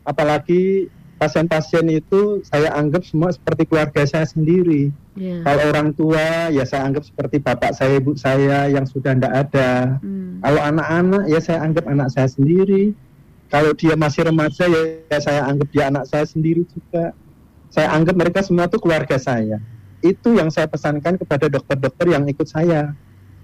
[0.02, 0.88] Apalagi
[1.20, 4.88] pasien-pasien itu saya anggap semua seperti keluarga saya sendiri.
[5.12, 5.44] Yeah.
[5.44, 10.00] Kalau orang tua ya saya anggap seperti bapak saya, ibu saya yang sudah tidak ada.
[10.00, 10.40] Hmm.
[10.40, 12.96] Kalau anak-anak ya saya anggap anak saya sendiri.
[13.50, 17.10] Kalau dia masih remaja ya, ya saya anggap dia anak saya sendiri juga.
[17.70, 19.58] Saya anggap mereka semua itu keluarga saya
[20.00, 22.96] itu yang saya pesankan kepada dokter-dokter yang ikut saya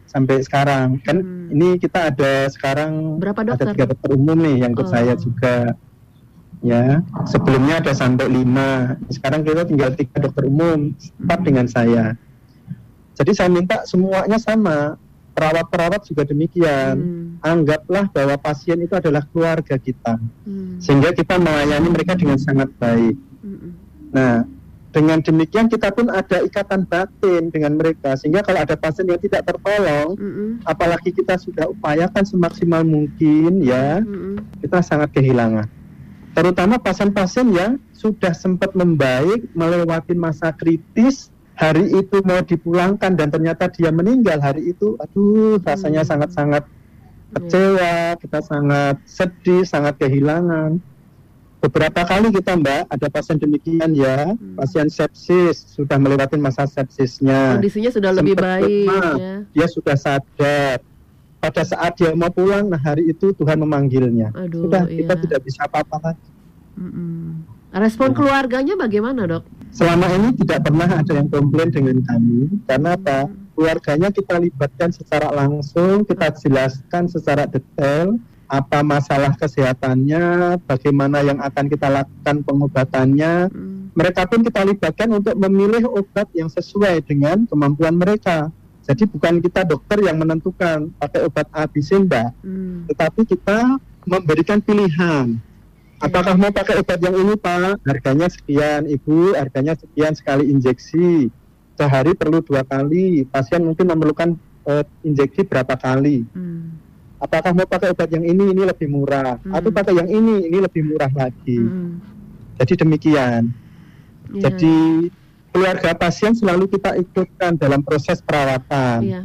[0.09, 1.53] sampai sekarang kan hmm.
[1.53, 3.69] ini kita ada sekarang berapa dokter?
[3.69, 4.93] ada tiga dokter umum nih yang ikut oh.
[4.93, 5.77] saya juga
[6.65, 11.47] ya sebelumnya ada sampai lima sekarang kita tinggal tiga dokter umum empat hmm.
[11.47, 12.05] dengan saya
[13.17, 14.97] jadi saya minta semuanya sama
[15.37, 17.45] perawat-perawat juga demikian hmm.
[17.45, 20.17] anggaplah bahwa pasien itu adalah keluarga kita
[20.49, 20.81] hmm.
[20.81, 23.71] sehingga kita melayani mereka dengan sangat baik hmm.
[24.17, 24.49] nah
[24.97, 29.45] dengan demikian kita pun ada ikatan batin dengan mereka sehingga kalau ada pasien yang tidak
[29.45, 30.49] tertolong, mm -hmm.
[30.65, 34.35] apalagi kita sudah upayakan semaksimal mungkin ya, mm -hmm.
[34.65, 35.69] kita sangat kehilangan.
[36.33, 43.73] Terutama pasien-pasien yang sudah sempat membaik melewati masa kritis, hari itu mau dipulangkan dan ternyata
[43.73, 47.35] dia meninggal hari itu, aduh rasanya sangat-sangat mm -hmm.
[47.35, 50.79] kecewa, kita sangat sedih, sangat kehilangan
[51.67, 54.55] beberapa kali kita mbak ada pasien demikian ya hmm.
[54.55, 58.87] pasien sepsis sudah melewati masa sepsisnya kondisinya sudah lebih baik
[59.19, 59.35] ya.
[59.51, 60.79] dia sudah sadar
[61.41, 65.05] pada saat dia mau pulang nah hari itu Tuhan memanggilnya Aduh, sudah iya.
[65.05, 66.29] kita tidak bisa apa-apa lagi
[66.79, 68.17] mm respon ya.
[68.17, 69.45] keluarganya bagaimana dok
[69.77, 75.29] selama ini tidak pernah ada yang komplain dengan kami karena apa keluarganya kita libatkan secara
[75.37, 78.17] langsung kita jelaskan secara detail
[78.47, 83.51] apa masalah kesehatannya, bagaimana yang akan kita lakukan pengobatannya.
[83.51, 83.91] Hmm.
[83.97, 88.53] Mereka pun kita libatkan untuk memilih obat yang sesuai dengan kemampuan mereka.
[88.87, 92.31] Jadi bukan kita dokter yang menentukan pakai obat A, B, C, enggak.
[92.47, 92.87] Hmm.
[92.87, 95.43] Tetapi kita memberikan pilihan.
[95.97, 97.81] Apakah mau pakai obat yang ini Pak?
[97.89, 101.33] Harganya sekian, Ibu, harganya sekian sekali injeksi.
[101.77, 103.25] Sehari perlu dua kali.
[103.29, 104.37] Pasien mungkin memerlukan
[104.69, 106.25] uh, injeksi berapa kali.
[106.37, 106.87] Hmm
[107.21, 109.57] apakah mau pakai obat yang ini ini lebih murah hmm.
[109.57, 111.97] atau pakai yang ini ini lebih murah lagi hmm.
[112.61, 113.43] jadi demikian
[114.33, 114.43] yeah.
[114.45, 114.77] jadi
[115.53, 119.25] keluarga pasien selalu kita ikutkan dalam proses perawatan yeah.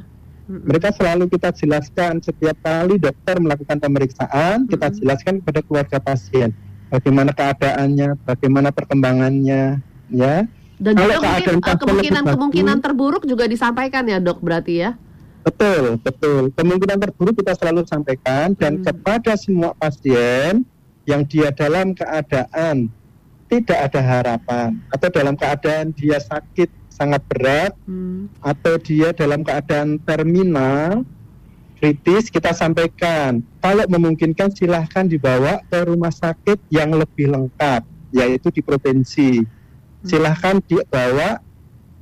[0.68, 6.52] Mereka selalu kita jelaskan setiap kali dokter melakukan pemeriksaan kita jelaskan kepada keluarga pasien.
[6.92, 9.80] Bagaimana keadaannya bagaimana perkembangannya
[10.12, 10.36] ya.
[10.82, 14.92] Dan kalau juga mungkin kemungkinan kemungkinan terburuk juga disampaikan ya dok berarti ya?
[15.42, 16.54] Betul, betul.
[16.54, 18.86] Kemungkinan terburuk kita selalu sampaikan dan hmm.
[18.86, 20.68] kepada semua pasien
[21.10, 22.92] yang dia dalam keadaan
[23.50, 28.30] tidak ada harapan atau dalam keadaan dia sakit sangat berat hmm.
[28.46, 31.02] atau dia dalam keadaan terminal
[31.82, 37.82] kritis kita sampaikan kalau memungkinkan silahkan dibawa ke rumah sakit yang lebih lengkap
[38.14, 40.06] yaitu di provinsi hmm.
[40.06, 41.42] silahkan dibawa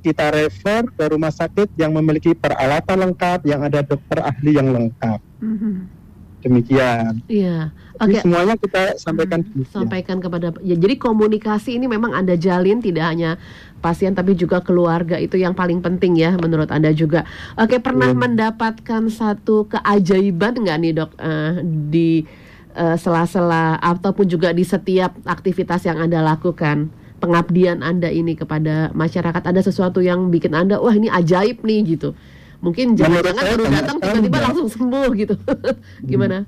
[0.00, 5.20] kita refer ke rumah sakit yang memiliki peralatan lengkap, yang ada dokter ahli yang lengkap.
[5.44, 5.99] Mm-hmm.
[6.40, 7.20] Demikian.
[7.28, 7.68] Iya.
[8.00, 8.16] Oke.
[8.16, 8.20] Okay.
[8.24, 9.40] Semuanya kita sampaikan.
[9.44, 10.56] Hmm, sampaikan kepada.
[10.64, 13.36] Ya, jadi komunikasi ini memang anda jalin tidak hanya
[13.80, 17.28] pasien tapi juga keluarga itu yang paling penting ya menurut anda juga.
[17.60, 17.76] Oke.
[17.76, 18.20] Pernah hmm.
[18.20, 21.60] mendapatkan satu keajaiban nggak nih dok uh,
[21.92, 22.24] di
[22.72, 26.88] uh, sela-sela ataupun juga di setiap aktivitas yang anda lakukan?
[27.20, 32.16] pengabdian Anda ini kepada masyarakat ada sesuatu yang bikin Anda wah ini ajaib nih gitu.
[32.60, 35.34] Mungkin jangan-jangan baru datang tiba-tiba langsung sembuh gitu.
[36.10, 36.44] Gimana?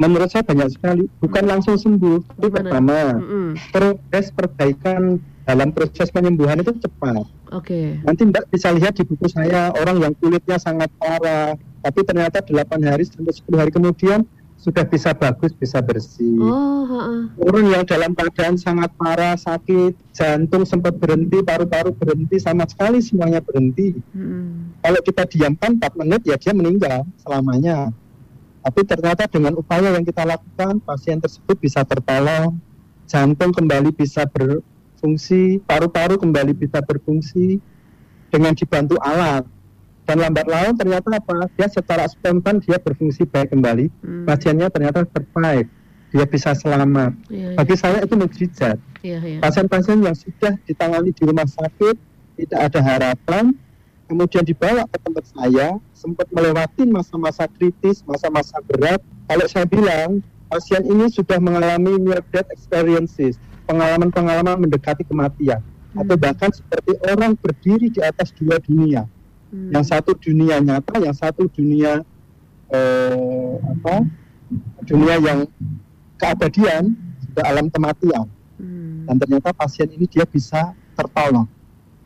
[0.00, 1.52] Menurut saya banyak sekali, bukan hmm.
[1.52, 2.18] langsung sembuh.
[2.40, 3.72] Itu pertama, hmm.
[3.72, 7.24] progres perbaikan dalam proses penyembuhan itu cepat.
[7.52, 7.66] Oke.
[7.66, 7.86] Okay.
[8.04, 12.80] Nanti Mbak bisa lihat di buku saya orang yang kulitnya sangat parah, tapi ternyata 8
[12.84, 14.24] hari sampai 10 hari kemudian
[14.60, 16.36] sudah bisa bagus, bisa bersih.
[16.36, 22.68] Oh, uh, Orang yang dalam keadaan sangat parah, sakit, jantung sempat berhenti, paru-paru berhenti, sama
[22.68, 23.96] sekali semuanya berhenti.
[24.12, 24.76] Hmm.
[24.84, 27.88] Kalau kita diamkan 4 menit, ya dia meninggal selamanya.
[28.60, 32.60] Tapi ternyata dengan upaya yang kita lakukan, pasien tersebut bisa tertolong,
[33.08, 37.56] jantung kembali bisa berfungsi, paru-paru kembali bisa berfungsi
[38.28, 39.48] dengan dibantu alat
[40.10, 44.26] dan lambat laun ternyata apa dia secara spontan dia berfungsi baik kembali hmm.
[44.26, 45.70] pasiennya ternyata survive
[46.10, 47.56] dia bisa selamat ya, ya.
[47.62, 48.74] bagi saya itu mukjizat
[49.06, 49.38] ya, ya.
[49.38, 51.94] pasien-pasien yang sudah ditangani di rumah sakit
[52.42, 53.54] tidak ada harapan
[54.10, 58.98] kemudian dibawa ke tempat saya sempat melewati masa-masa kritis masa-masa berat
[59.30, 60.18] kalau saya bilang
[60.50, 63.38] pasien ini sudah mengalami near death experiences
[63.70, 65.62] pengalaman-pengalaman mendekati kematian
[65.94, 66.02] hmm.
[66.02, 69.06] atau bahkan seperti orang berdiri di atas dua dunia
[69.50, 69.70] Hmm.
[69.74, 72.06] Yang satu dunia nyata, yang satu dunia
[72.70, 74.06] eh, apa?
[74.86, 75.46] Dunia yang
[76.18, 76.94] keabadian,
[77.26, 78.26] sudah alam kematian.
[78.58, 79.06] Hmm.
[79.10, 81.46] Dan ternyata pasien ini dia bisa tertolong.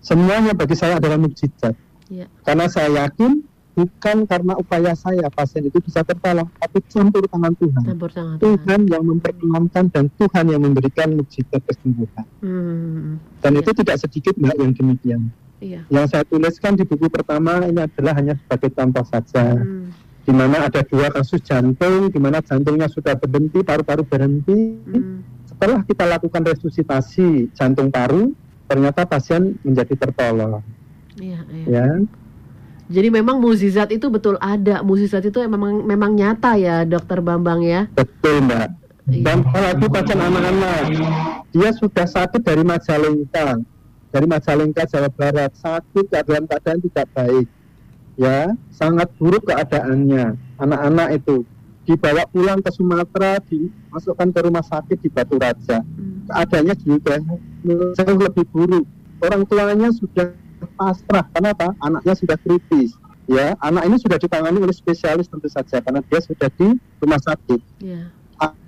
[0.04, 1.72] Semuanya bagi saya adalah mukjizat.
[2.12, 2.28] Ya.
[2.44, 3.40] Karena saya yakin
[3.74, 7.82] bukan karena upaya saya pasien itu bisa tertolong, tapi campur tangan Tuhan.
[7.82, 8.60] Campur tangan Tuhan.
[8.60, 12.26] Tuhan yang memperkenankan dan Tuhan yang memberikan mukjizat kesembuhan.
[12.44, 13.18] Hmm.
[13.42, 13.60] Dan ya.
[13.64, 15.20] itu tidak sedikit mbak yang demikian.
[15.64, 15.80] Iya.
[15.88, 19.56] Yang saya tuliskan di buku pertama ini adalah hanya sebagai contoh saja.
[19.56, 19.88] Hmm.
[20.24, 24.76] Di mana ada dua kasus jantung, di mana jantungnya sudah berhenti, paru-paru berhenti.
[24.84, 25.24] Hmm.
[25.48, 28.36] Setelah kita lakukan resusitasi jantung paru,
[28.68, 30.60] ternyata pasien menjadi tertolong.
[31.16, 31.66] Iya, iya.
[31.68, 31.88] Ya.
[32.84, 34.84] Jadi memang mukjizat itu betul ada.
[34.84, 37.88] Mukjizat itu memang memang nyata ya, Dokter Bambang ya.
[37.96, 38.68] Betul, Mbak.
[39.08, 39.24] Iya.
[39.24, 40.82] Dan apalagi pasien anak-anak,
[41.52, 43.60] dia sudah sakit dari Majalengka,
[44.14, 47.50] dari Majalengka Jawa Barat sakit keadaan keadaan tidak baik.
[48.14, 50.38] Ya sangat buruk keadaannya.
[50.62, 51.42] Anak-anak itu
[51.82, 55.82] dibawa pulang ke Sumatera dimasukkan ke rumah sakit di Batu Raja.
[55.82, 56.22] Hmm.
[56.30, 57.18] keadaannya juga
[57.98, 58.86] jauh lebih buruk.
[59.18, 60.30] Orang tuanya sudah
[60.78, 61.26] pasrah.
[61.34, 61.74] Karena apa?
[61.82, 62.94] Anaknya sudah kritis.
[63.26, 67.60] Ya anak ini sudah ditangani oleh spesialis tentu saja karena dia sudah di rumah sakit.
[67.82, 68.14] Yeah.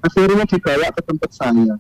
[0.01, 1.75] akhirnya dibawa ke tempat saya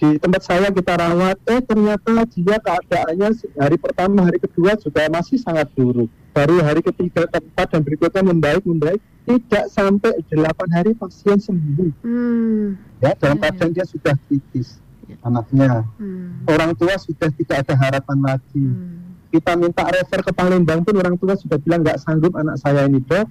[0.00, 5.36] di tempat saya kita rawat, eh ternyata dia keadaannya hari pertama, hari kedua juga masih
[5.36, 6.08] sangat buruk.
[6.32, 9.02] Baru hari ketiga, keempat dan berikutnya membaik, membaik.
[9.28, 11.92] Tidak sampai delapan hari pasien sembuh.
[12.00, 12.80] Hmm.
[13.04, 15.20] Ya, dalam ya, keadaan dia sudah kritis ya.
[15.20, 15.84] anaknya.
[16.00, 16.48] Hmm.
[16.48, 18.64] Orang tua sudah tidak ada harapan lagi.
[18.64, 19.20] Hmm.
[19.30, 23.04] Kita minta refer ke Palembang pun orang tua sudah bilang nggak sanggup anak saya ini
[23.04, 23.28] dok.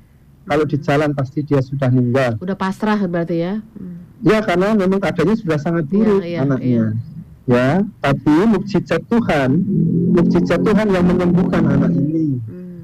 [0.49, 2.41] Kalau di jalan pasti dia sudah meninggal.
[2.41, 3.61] Udah pasrah berarti ya.
[3.77, 6.75] Hmm Ya karena memang keadaannya sudah sangat iya, buruk ya, ya, anaknya.
[6.75, 6.87] Ya.
[7.47, 7.69] ya,
[8.03, 9.49] tapi mukjizat Tuhan,
[10.11, 12.35] mukjizat Tuhan yang menyembuhkan anak ini.
[12.43, 12.83] Hmm.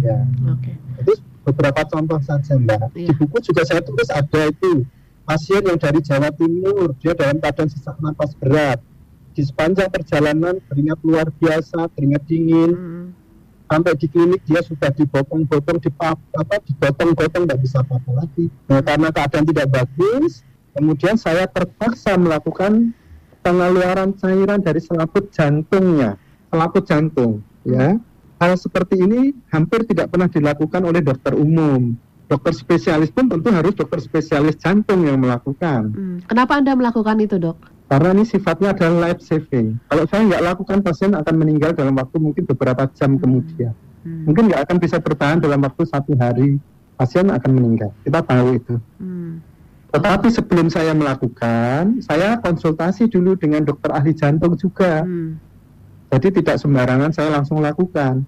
[0.00, 0.24] Ya.
[0.48, 0.72] Oke.
[0.72, 1.04] Okay.
[1.04, 1.12] Itu
[1.44, 2.96] beberapa contoh saja Mbak.
[2.96, 3.12] Ya.
[3.12, 4.88] Di buku juga saya tulis ada itu
[5.28, 8.80] pasien yang dari Jawa Timur, dia dalam keadaan sesak nafas berat.
[9.36, 12.72] Di sepanjang perjalanan keringat luar biasa, keringat dingin.
[12.72, 13.06] Hmm.
[13.70, 18.50] Sampai di klinik dia sudah dibotong-botong, dipap, apa, dibotong-botong, tidak bisa apa-apa lagi.
[18.66, 22.94] Nah, karena keadaan tidak bagus, Kemudian saya terpaksa melakukan
[23.42, 26.14] pengeluaran cairan dari selaput jantungnya,
[26.52, 27.98] selaput jantung, ya.
[28.40, 31.92] Hal seperti ini hampir tidak pernah dilakukan oleh dokter umum.
[32.30, 35.92] Dokter spesialis pun tentu harus dokter spesialis jantung yang melakukan.
[35.92, 36.18] Hmm.
[36.24, 37.58] Kenapa Anda melakukan itu, dok?
[37.90, 39.74] Karena ini sifatnya adalah life saving.
[39.90, 43.20] Kalau saya nggak lakukan, pasien akan meninggal dalam waktu mungkin beberapa jam hmm.
[43.20, 43.74] kemudian.
[44.06, 44.30] Hmm.
[44.30, 46.62] Mungkin nggak akan bisa bertahan dalam waktu satu hari.
[46.94, 47.90] Pasien akan meninggal.
[48.06, 48.78] Kita tahu itu.
[49.02, 49.42] Hmm.
[49.90, 55.02] Tetapi sebelum saya melakukan, saya konsultasi dulu dengan dokter ahli jantung juga.
[55.02, 55.42] Hmm.
[56.14, 58.22] Jadi tidak sembarangan saya langsung lakukan.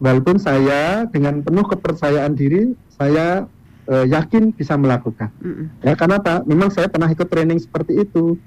[0.00, 3.44] Walaupun saya dengan penuh kepercayaan diri, saya
[3.84, 5.28] e, yakin bisa melakukan.
[5.44, 5.68] Hmm.
[5.84, 6.40] Ya karena apa?
[6.48, 8.40] Memang saya pernah ikut training seperti itu.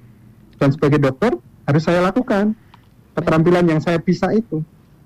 [0.58, 1.36] Dan sebagai dokter
[1.68, 2.58] harus saya lakukan
[3.14, 4.62] keterampilan yang saya bisa itu.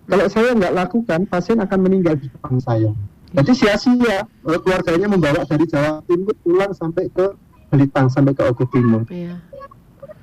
[0.08, 2.96] Kalau saya nggak lakukan, pasien akan meninggal di depan saya.
[3.36, 7.36] Jadi sia-sia keluarganya membawa dari Jawa Timur pulang sampai ke
[7.68, 9.04] Belitung sampai ke Ogo Timur.
[9.12, 9.44] Iya.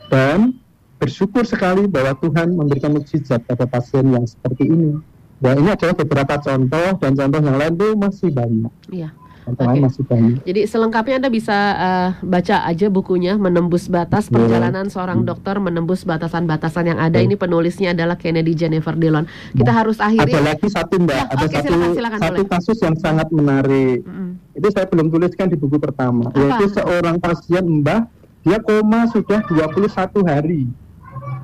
[0.09, 0.57] Dan
[0.97, 4.97] bersyukur sekali bahwa Tuhan memberikan mukjizat pada pasien yang seperti ini.
[5.45, 8.73] Nah ini adalah beberapa contoh dan contoh yang lain itu masih banyak.
[8.89, 9.13] Iya.
[9.45, 9.77] Okay.
[9.77, 10.41] masih banyak.
[10.41, 14.33] Jadi selengkapnya Anda bisa uh, baca aja bukunya Menembus Batas.
[14.33, 15.29] Perjalanan Seorang hmm.
[15.29, 17.21] Dokter Menembus Batasan-batasan yang ada.
[17.21, 17.29] Hmm.
[17.29, 19.29] Ini penulisnya adalah Kennedy Jennifer Dillon.
[19.53, 19.81] Kita hmm.
[19.85, 20.33] harus akhiri.
[20.33, 22.53] Ada lagi satu Mbak, ya, ada okay, satu silakan, silakan, satu boleh.
[22.57, 23.99] kasus yang sangat menarik.
[24.09, 24.33] Hmm.
[24.57, 26.33] Itu saya belum tuliskan di buku pertama.
[26.33, 26.41] Apa?
[26.41, 28.01] Yaitu seorang pasien Mbak,
[28.49, 30.65] dia koma sudah 21 hari.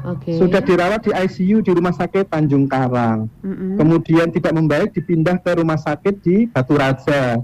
[0.01, 0.41] Okay.
[0.41, 3.29] Sudah dirawat di ICU di Rumah Sakit Tanjung Karang.
[3.45, 3.73] Mm -hmm.
[3.77, 7.37] Kemudian tidak membaik dipindah ke Rumah Sakit di Batu Raja.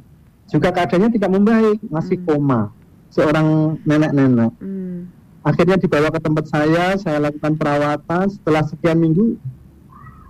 [0.47, 2.25] Juga keadaannya tidak membaik, masih mm.
[2.27, 2.71] koma.
[3.11, 4.53] Seorang nenek-nenek.
[4.63, 5.11] Mm.
[5.47, 8.31] Akhirnya dibawa ke tempat saya, saya lakukan perawatan.
[8.31, 9.39] Setelah sekian minggu,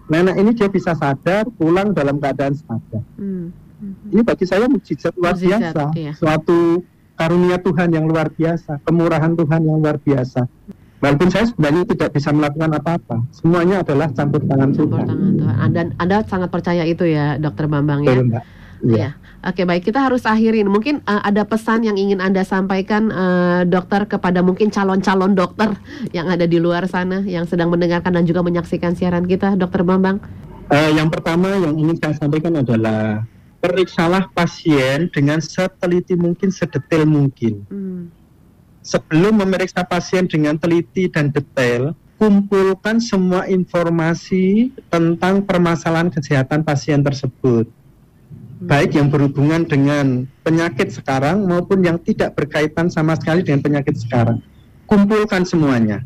[0.09, 3.05] nenek ini dia bisa sadar, pulang dalam keadaan sadar.
[3.21, 3.53] Mm.
[3.53, 4.12] -hmm.
[4.17, 6.12] Ini bagi saya mujizat luar mujizat, biasa, iya.
[6.17, 6.81] suatu
[7.17, 10.49] karunia Tuhan yang luar biasa, kemurahan Tuhan yang luar biasa.
[10.97, 15.05] Walaupun saya sebenarnya tidak bisa melakukan apa-apa, semuanya adalah campur tangan campur Tuhan.
[15.05, 15.57] Tangan Tuhan.
[15.61, 18.17] Anda, Anda sangat percaya itu ya, Dokter Bambang ya.
[18.17, 18.41] Betul,
[18.85, 18.97] Iya.
[18.97, 19.11] Ya.
[19.45, 20.66] Oke baik kita harus akhirin.
[20.70, 25.76] Mungkin uh, ada pesan yang ingin anda sampaikan uh, dokter kepada mungkin calon-calon dokter
[26.16, 30.18] yang ada di luar sana yang sedang mendengarkan dan juga menyaksikan siaran kita, Dokter Bambang.
[30.66, 33.22] Uh, yang pertama yang ingin saya sampaikan adalah
[33.62, 37.62] periksalah pasien dengan seteliti mungkin, sedetail mungkin.
[37.70, 38.03] Hmm.
[38.87, 47.66] Sebelum memeriksa pasien dengan teliti dan detail, kumpulkan semua informasi tentang permasalahan kesehatan pasien tersebut.
[48.57, 54.41] Baik yang berhubungan dengan penyakit sekarang maupun yang tidak berkaitan sama sekali dengan penyakit sekarang.
[54.89, 56.01] Kumpulkan semuanya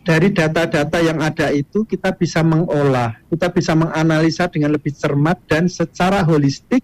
[0.00, 5.68] dari data-data yang ada itu kita bisa mengolah, kita bisa menganalisa dengan lebih cermat dan
[5.68, 6.82] secara holistik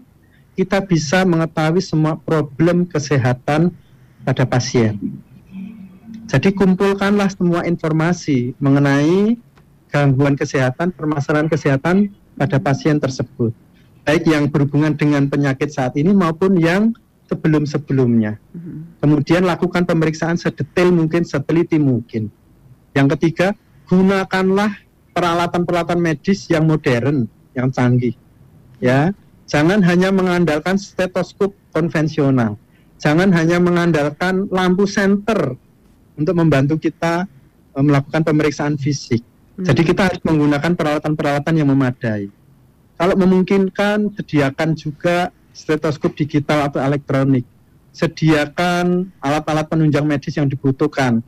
[0.54, 3.72] kita bisa mengetahui semua problem kesehatan
[4.22, 5.00] pada pasien.
[6.30, 9.38] Jadi kumpulkanlah semua informasi mengenai
[9.90, 13.50] gangguan kesehatan, permasalahan kesehatan pada pasien tersebut.
[14.06, 16.94] Baik yang berhubungan dengan penyakit saat ini maupun yang
[17.26, 18.38] sebelum-sebelumnya.
[18.38, 19.02] Mm-hmm.
[19.02, 22.30] Kemudian lakukan pemeriksaan sedetail mungkin, seteliti mungkin
[22.96, 23.52] yang ketiga,
[23.84, 24.72] gunakanlah
[25.12, 28.16] peralatan-peralatan medis yang modern, yang canggih.
[28.80, 29.12] Ya,
[29.44, 32.56] jangan hanya mengandalkan stetoskop konvensional.
[32.96, 35.60] Jangan hanya mengandalkan lampu senter
[36.16, 37.28] untuk membantu kita
[37.76, 39.20] eh, melakukan pemeriksaan fisik.
[39.60, 39.68] Hmm.
[39.68, 42.32] Jadi kita harus menggunakan peralatan-peralatan yang memadai.
[42.96, 47.44] Kalau memungkinkan, sediakan juga stetoskop digital atau elektronik.
[47.92, 51.24] Sediakan alat-alat penunjang medis yang dibutuhkan.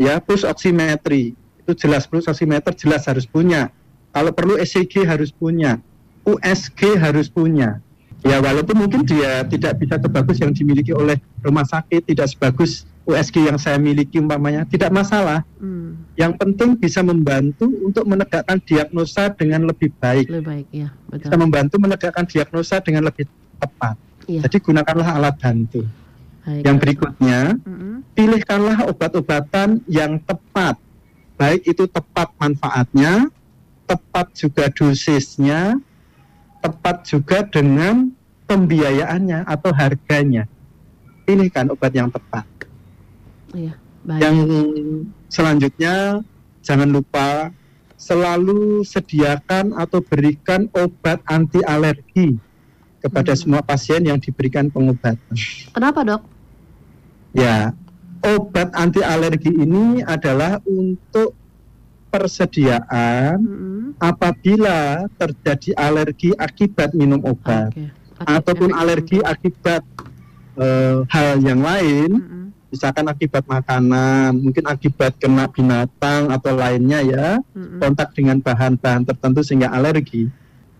[0.00, 3.68] Ya pulse oximetry itu jelas pulse oximeter jelas harus punya.
[4.10, 5.76] Kalau perlu ECG harus punya.
[6.24, 7.84] USG harus punya.
[8.20, 13.50] Ya walaupun mungkin dia tidak bisa sebagus yang dimiliki oleh rumah sakit tidak sebagus USG
[13.50, 16.14] yang saya miliki umpamanya tidak masalah hmm.
[16.14, 21.26] yang penting bisa membantu untuk menegakkan diagnosa dengan lebih baik lebih baik ya betul.
[21.26, 23.26] bisa membantu menegakkan diagnosa dengan lebih
[23.58, 23.98] tepat
[24.30, 24.40] ya.
[24.46, 25.82] jadi gunakanlah alat bantu
[26.40, 26.64] Baik.
[26.64, 27.40] Yang berikutnya,
[28.16, 30.80] pilihkanlah obat-obatan yang tepat.
[31.36, 33.28] Baik itu tepat manfaatnya,
[33.84, 35.76] tepat juga dosisnya,
[36.64, 38.08] tepat juga dengan
[38.48, 40.48] pembiayaannya atau harganya.
[41.28, 42.48] Pilihkan obat yang tepat.
[43.54, 43.74] Iya,
[44.06, 44.20] baik.
[44.22, 44.36] Yang
[45.30, 45.94] selanjutnya,
[46.62, 47.50] jangan lupa
[48.00, 52.40] selalu sediakan atau berikan obat anti alergi
[53.00, 53.40] kepada hmm.
[53.40, 55.36] semua pasien yang diberikan pengobatan.
[55.72, 56.22] Kenapa dok?
[57.36, 57.76] Ya,
[58.24, 61.36] obat anti alergi ini adalah untuk
[62.10, 63.88] persediaan hmm.
[64.02, 67.88] apabila terjadi alergi akibat minum obat okay.
[68.26, 69.86] ataupun alergi akibat
[70.58, 72.46] uh, hal yang lain, hmm.
[72.70, 77.28] Misalkan akibat makanan, mungkin akibat kena binatang atau lainnya ya,
[77.82, 80.30] kontak dengan bahan-bahan tertentu sehingga alergi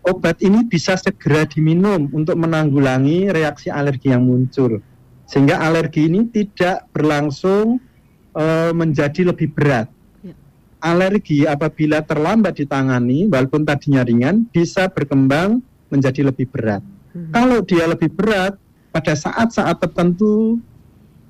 [0.01, 4.81] obat ini bisa segera diminum untuk menanggulangi reaksi alergi yang muncul
[5.29, 7.79] sehingga alergi ini tidak berlangsung
[8.35, 9.87] e, menjadi lebih berat.
[10.25, 10.35] Ya.
[10.83, 16.83] Alergi apabila terlambat ditangani walaupun tadinya ringan bisa berkembang menjadi lebih berat.
[17.15, 17.31] Hmm.
[17.31, 18.59] Kalau dia lebih berat
[18.91, 20.59] pada saat-saat tertentu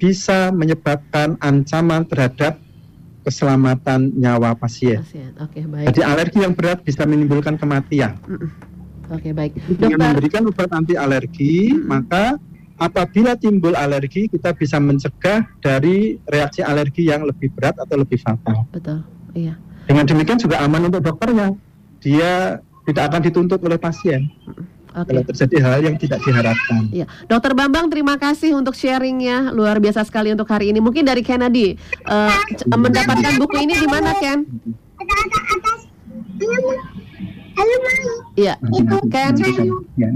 [0.02, 2.58] bisa menyebabkan ancaman terhadap
[3.22, 5.06] keselamatan nyawa pasien.
[5.06, 5.30] pasien.
[5.38, 5.94] Oke, baik.
[5.94, 8.18] Jadi alergi yang berat bisa menimbulkan kematian.
[9.14, 9.62] Oke, baik.
[9.78, 12.42] Dengan memberikan obat anti alergi, mm maka
[12.82, 18.66] apabila timbul alergi kita bisa mencegah dari reaksi alergi yang lebih berat atau lebih fatal.
[18.74, 19.06] Betul.
[19.38, 19.54] Iya.
[19.86, 21.54] Dengan demikian juga aman untuk dokternya.
[22.02, 22.58] Dia
[22.90, 24.34] tidak akan dituntut oleh pasien.
[24.92, 25.08] Okay.
[25.16, 26.92] Kalau terjadi hal yang tidak diharapkan.
[26.92, 27.08] Iya.
[27.32, 30.84] Dokter Bambang, terima kasih untuk sharingnya, luar biasa sekali untuk hari ini.
[30.84, 31.80] Mungkin dari Kennedy
[32.12, 32.36] uh,
[32.68, 34.44] mendapatkan buku ini di mana, Ken?
[38.36, 38.60] Iya,
[39.08, 39.34] Ken.
[39.96, 40.10] Ya,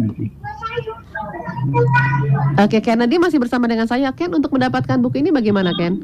[2.60, 4.28] Oke, Kennedy masih bersama dengan saya, Ken.
[4.36, 6.04] Untuk mendapatkan buku ini bagaimana, Ken?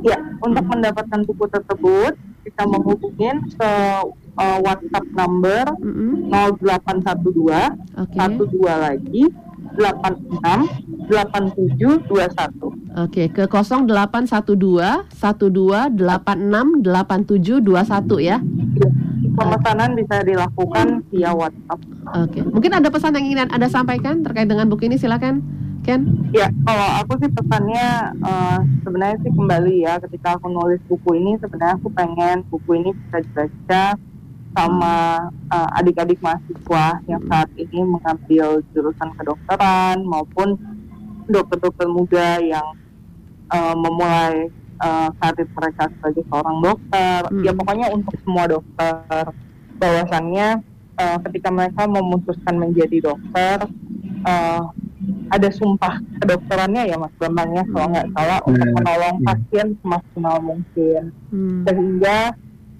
[0.00, 3.72] Ya, untuk mendapatkan buku tersebut bisa menghubungin ke
[4.38, 5.92] uh, WhatsApp number mm
[6.28, 6.58] -hmm.
[6.60, 8.18] 0812 okay.
[8.18, 9.22] 12 lagi
[9.74, 13.04] 86 8721.
[13.04, 18.38] Oke, ke 0812 1286 8721 ya.
[19.34, 21.80] Pemesanan bisa dilakukan via WhatsApp.
[22.22, 25.42] Oke, mungkin ada pesan yang ingin Anda sampaikan terkait dengan buku ini silakan.
[25.84, 26.32] Ken?
[26.32, 28.56] Ya, kalau aku sih pesannya uh,
[28.88, 33.20] sebenarnya sih kembali ya ketika aku nulis buku ini sebenarnya aku pengen buku ini bisa
[33.20, 33.92] dibaca
[34.54, 40.54] sama uh, adik-adik mahasiswa yang saat ini mengambil jurusan kedokteran maupun
[41.26, 42.78] dokter-dokter muda yang
[43.50, 44.48] uh, memulai
[44.78, 47.20] uh, karir mereka sebagai seorang dokter.
[47.26, 47.42] Hmm.
[47.42, 49.24] Ya pokoknya untuk semua dokter
[49.82, 50.62] bahwasannya
[51.02, 53.66] uh, ketika mereka memutuskan menjadi dokter
[54.22, 54.70] uh,
[55.28, 58.48] ada sumpah kedokterannya ya Mas Bambang ya kalau nggak salah hmm.
[58.54, 61.02] untuk menolong pasien semaksimal mungkin
[61.34, 61.62] hmm.
[61.68, 62.18] sehingga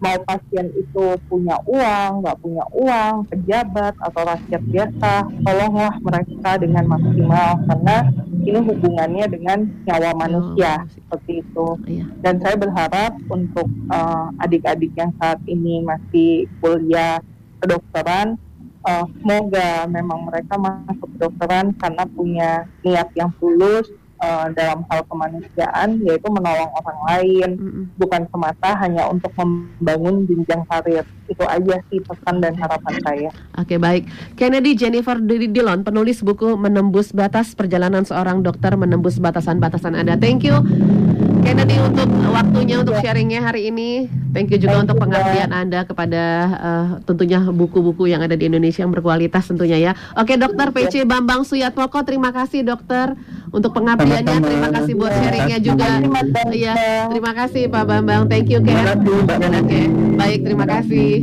[0.05, 6.85] mau pasien itu punya uang, nggak punya uang, pejabat atau rakyat biasa, tolonglah mereka dengan
[6.93, 7.97] maksimal karena
[8.45, 11.67] ini hubungannya dengan nyawa oh, manusia oh, seperti itu.
[11.89, 12.05] Iya.
[12.21, 17.25] Dan saya berharap untuk uh, adik-adik yang saat ini masih kuliah
[17.65, 18.37] kedokteran
[18.85, 22.51] uh, semoga memang mereka masuk kedokteran karena punya
[22.85, 23.89] niat yang tulus
[24.21, 27.51] uh, dalam hal kemanusiaan yaitu menolong orang lain.
[27.59, 27.85] Mm -hmm.
[27.99, 31.07] bukan semata hanya untuk membangun jenjang karir.
[31.31, 33.31] Itu aja sih pesan dan harapan saya.
[33.57, 34.03] Oke okay, baik.
[34.37, 40.61] Kennedy Jennifer Dillon penulis buku menembus batas perjalanan seorang dokter menembus batasan-batasan ada thank you
[41.45, 44.09] Kennedy untuk waktunya untuk sharingnya hari ini.
[44.33, 46.25] Thank you juga untuk pengabdian Anda kepada
[46.57, 49.93] uh, tentunya buku-buku yang ada di Indonesia yang berkualitas tentunya ya.
[50.17, 53.13] Oke, Dokter PC Bambang Suyatmoko, terima kasih Dokter
[53.53, 54.41] untuk pengabdiannya.
[54.41, 56.03] Terima kasih buat sharingnya juga.
[56.51, 56.75] Iya,
[57.13, 58.27] terima kasih Pak Bambang.
[58.27, 59.05] Thank you, Ken.
[59.05, 59.81] Oke,
[60.17, 61.23] baik, terima kasih.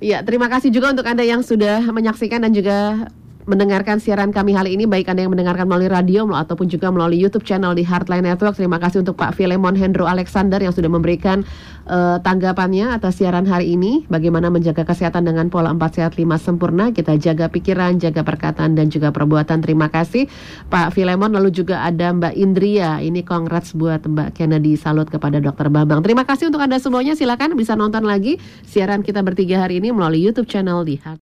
[0.00, 3.08] Iya, terima kasih juga untuk Anda yang sudah menyaksikan dan juga
[3.50, 7.42] mendengarkan siaran kami hari ini baik Anda yang mendengarkan melalui radio ataupun juga melalui YouTube
[7.42, 8.54] channel di Heartline Network.
[8.54, 11.42] Terima kasih untuk Pak Filemon Hendro Alexander yang sudah memberikan
[11.90, 14.06] uh, tanggapannya atas siaran hari ini.
[14.06, 16.94] Bagaimana menjaga kesehatan dengan pola 4 sehat 5 sempurna.
[16.94, 19.58] Kita jaga pikiran, jaga perkataan dan juga perbuatan.
[19.66, 20.30] Terima kasih
[20.70, 21.34] Pak Filemon.
[21.34, 23.02] Lalu juga ada Mbak Indria.
[23.02, 24.78] Ini congrats buat Mbak Kennedy.
[24.78, 25.66] Salut kepada Dr.
[25.74, 26.06] Bambang.
[26.06, 27.18] Terima kasih untuk Anda semuanya.
[27.18, 31.18] Silakan bisa nonton lagi siaran kita bertiga hari ini melalui YouTube channel di Heart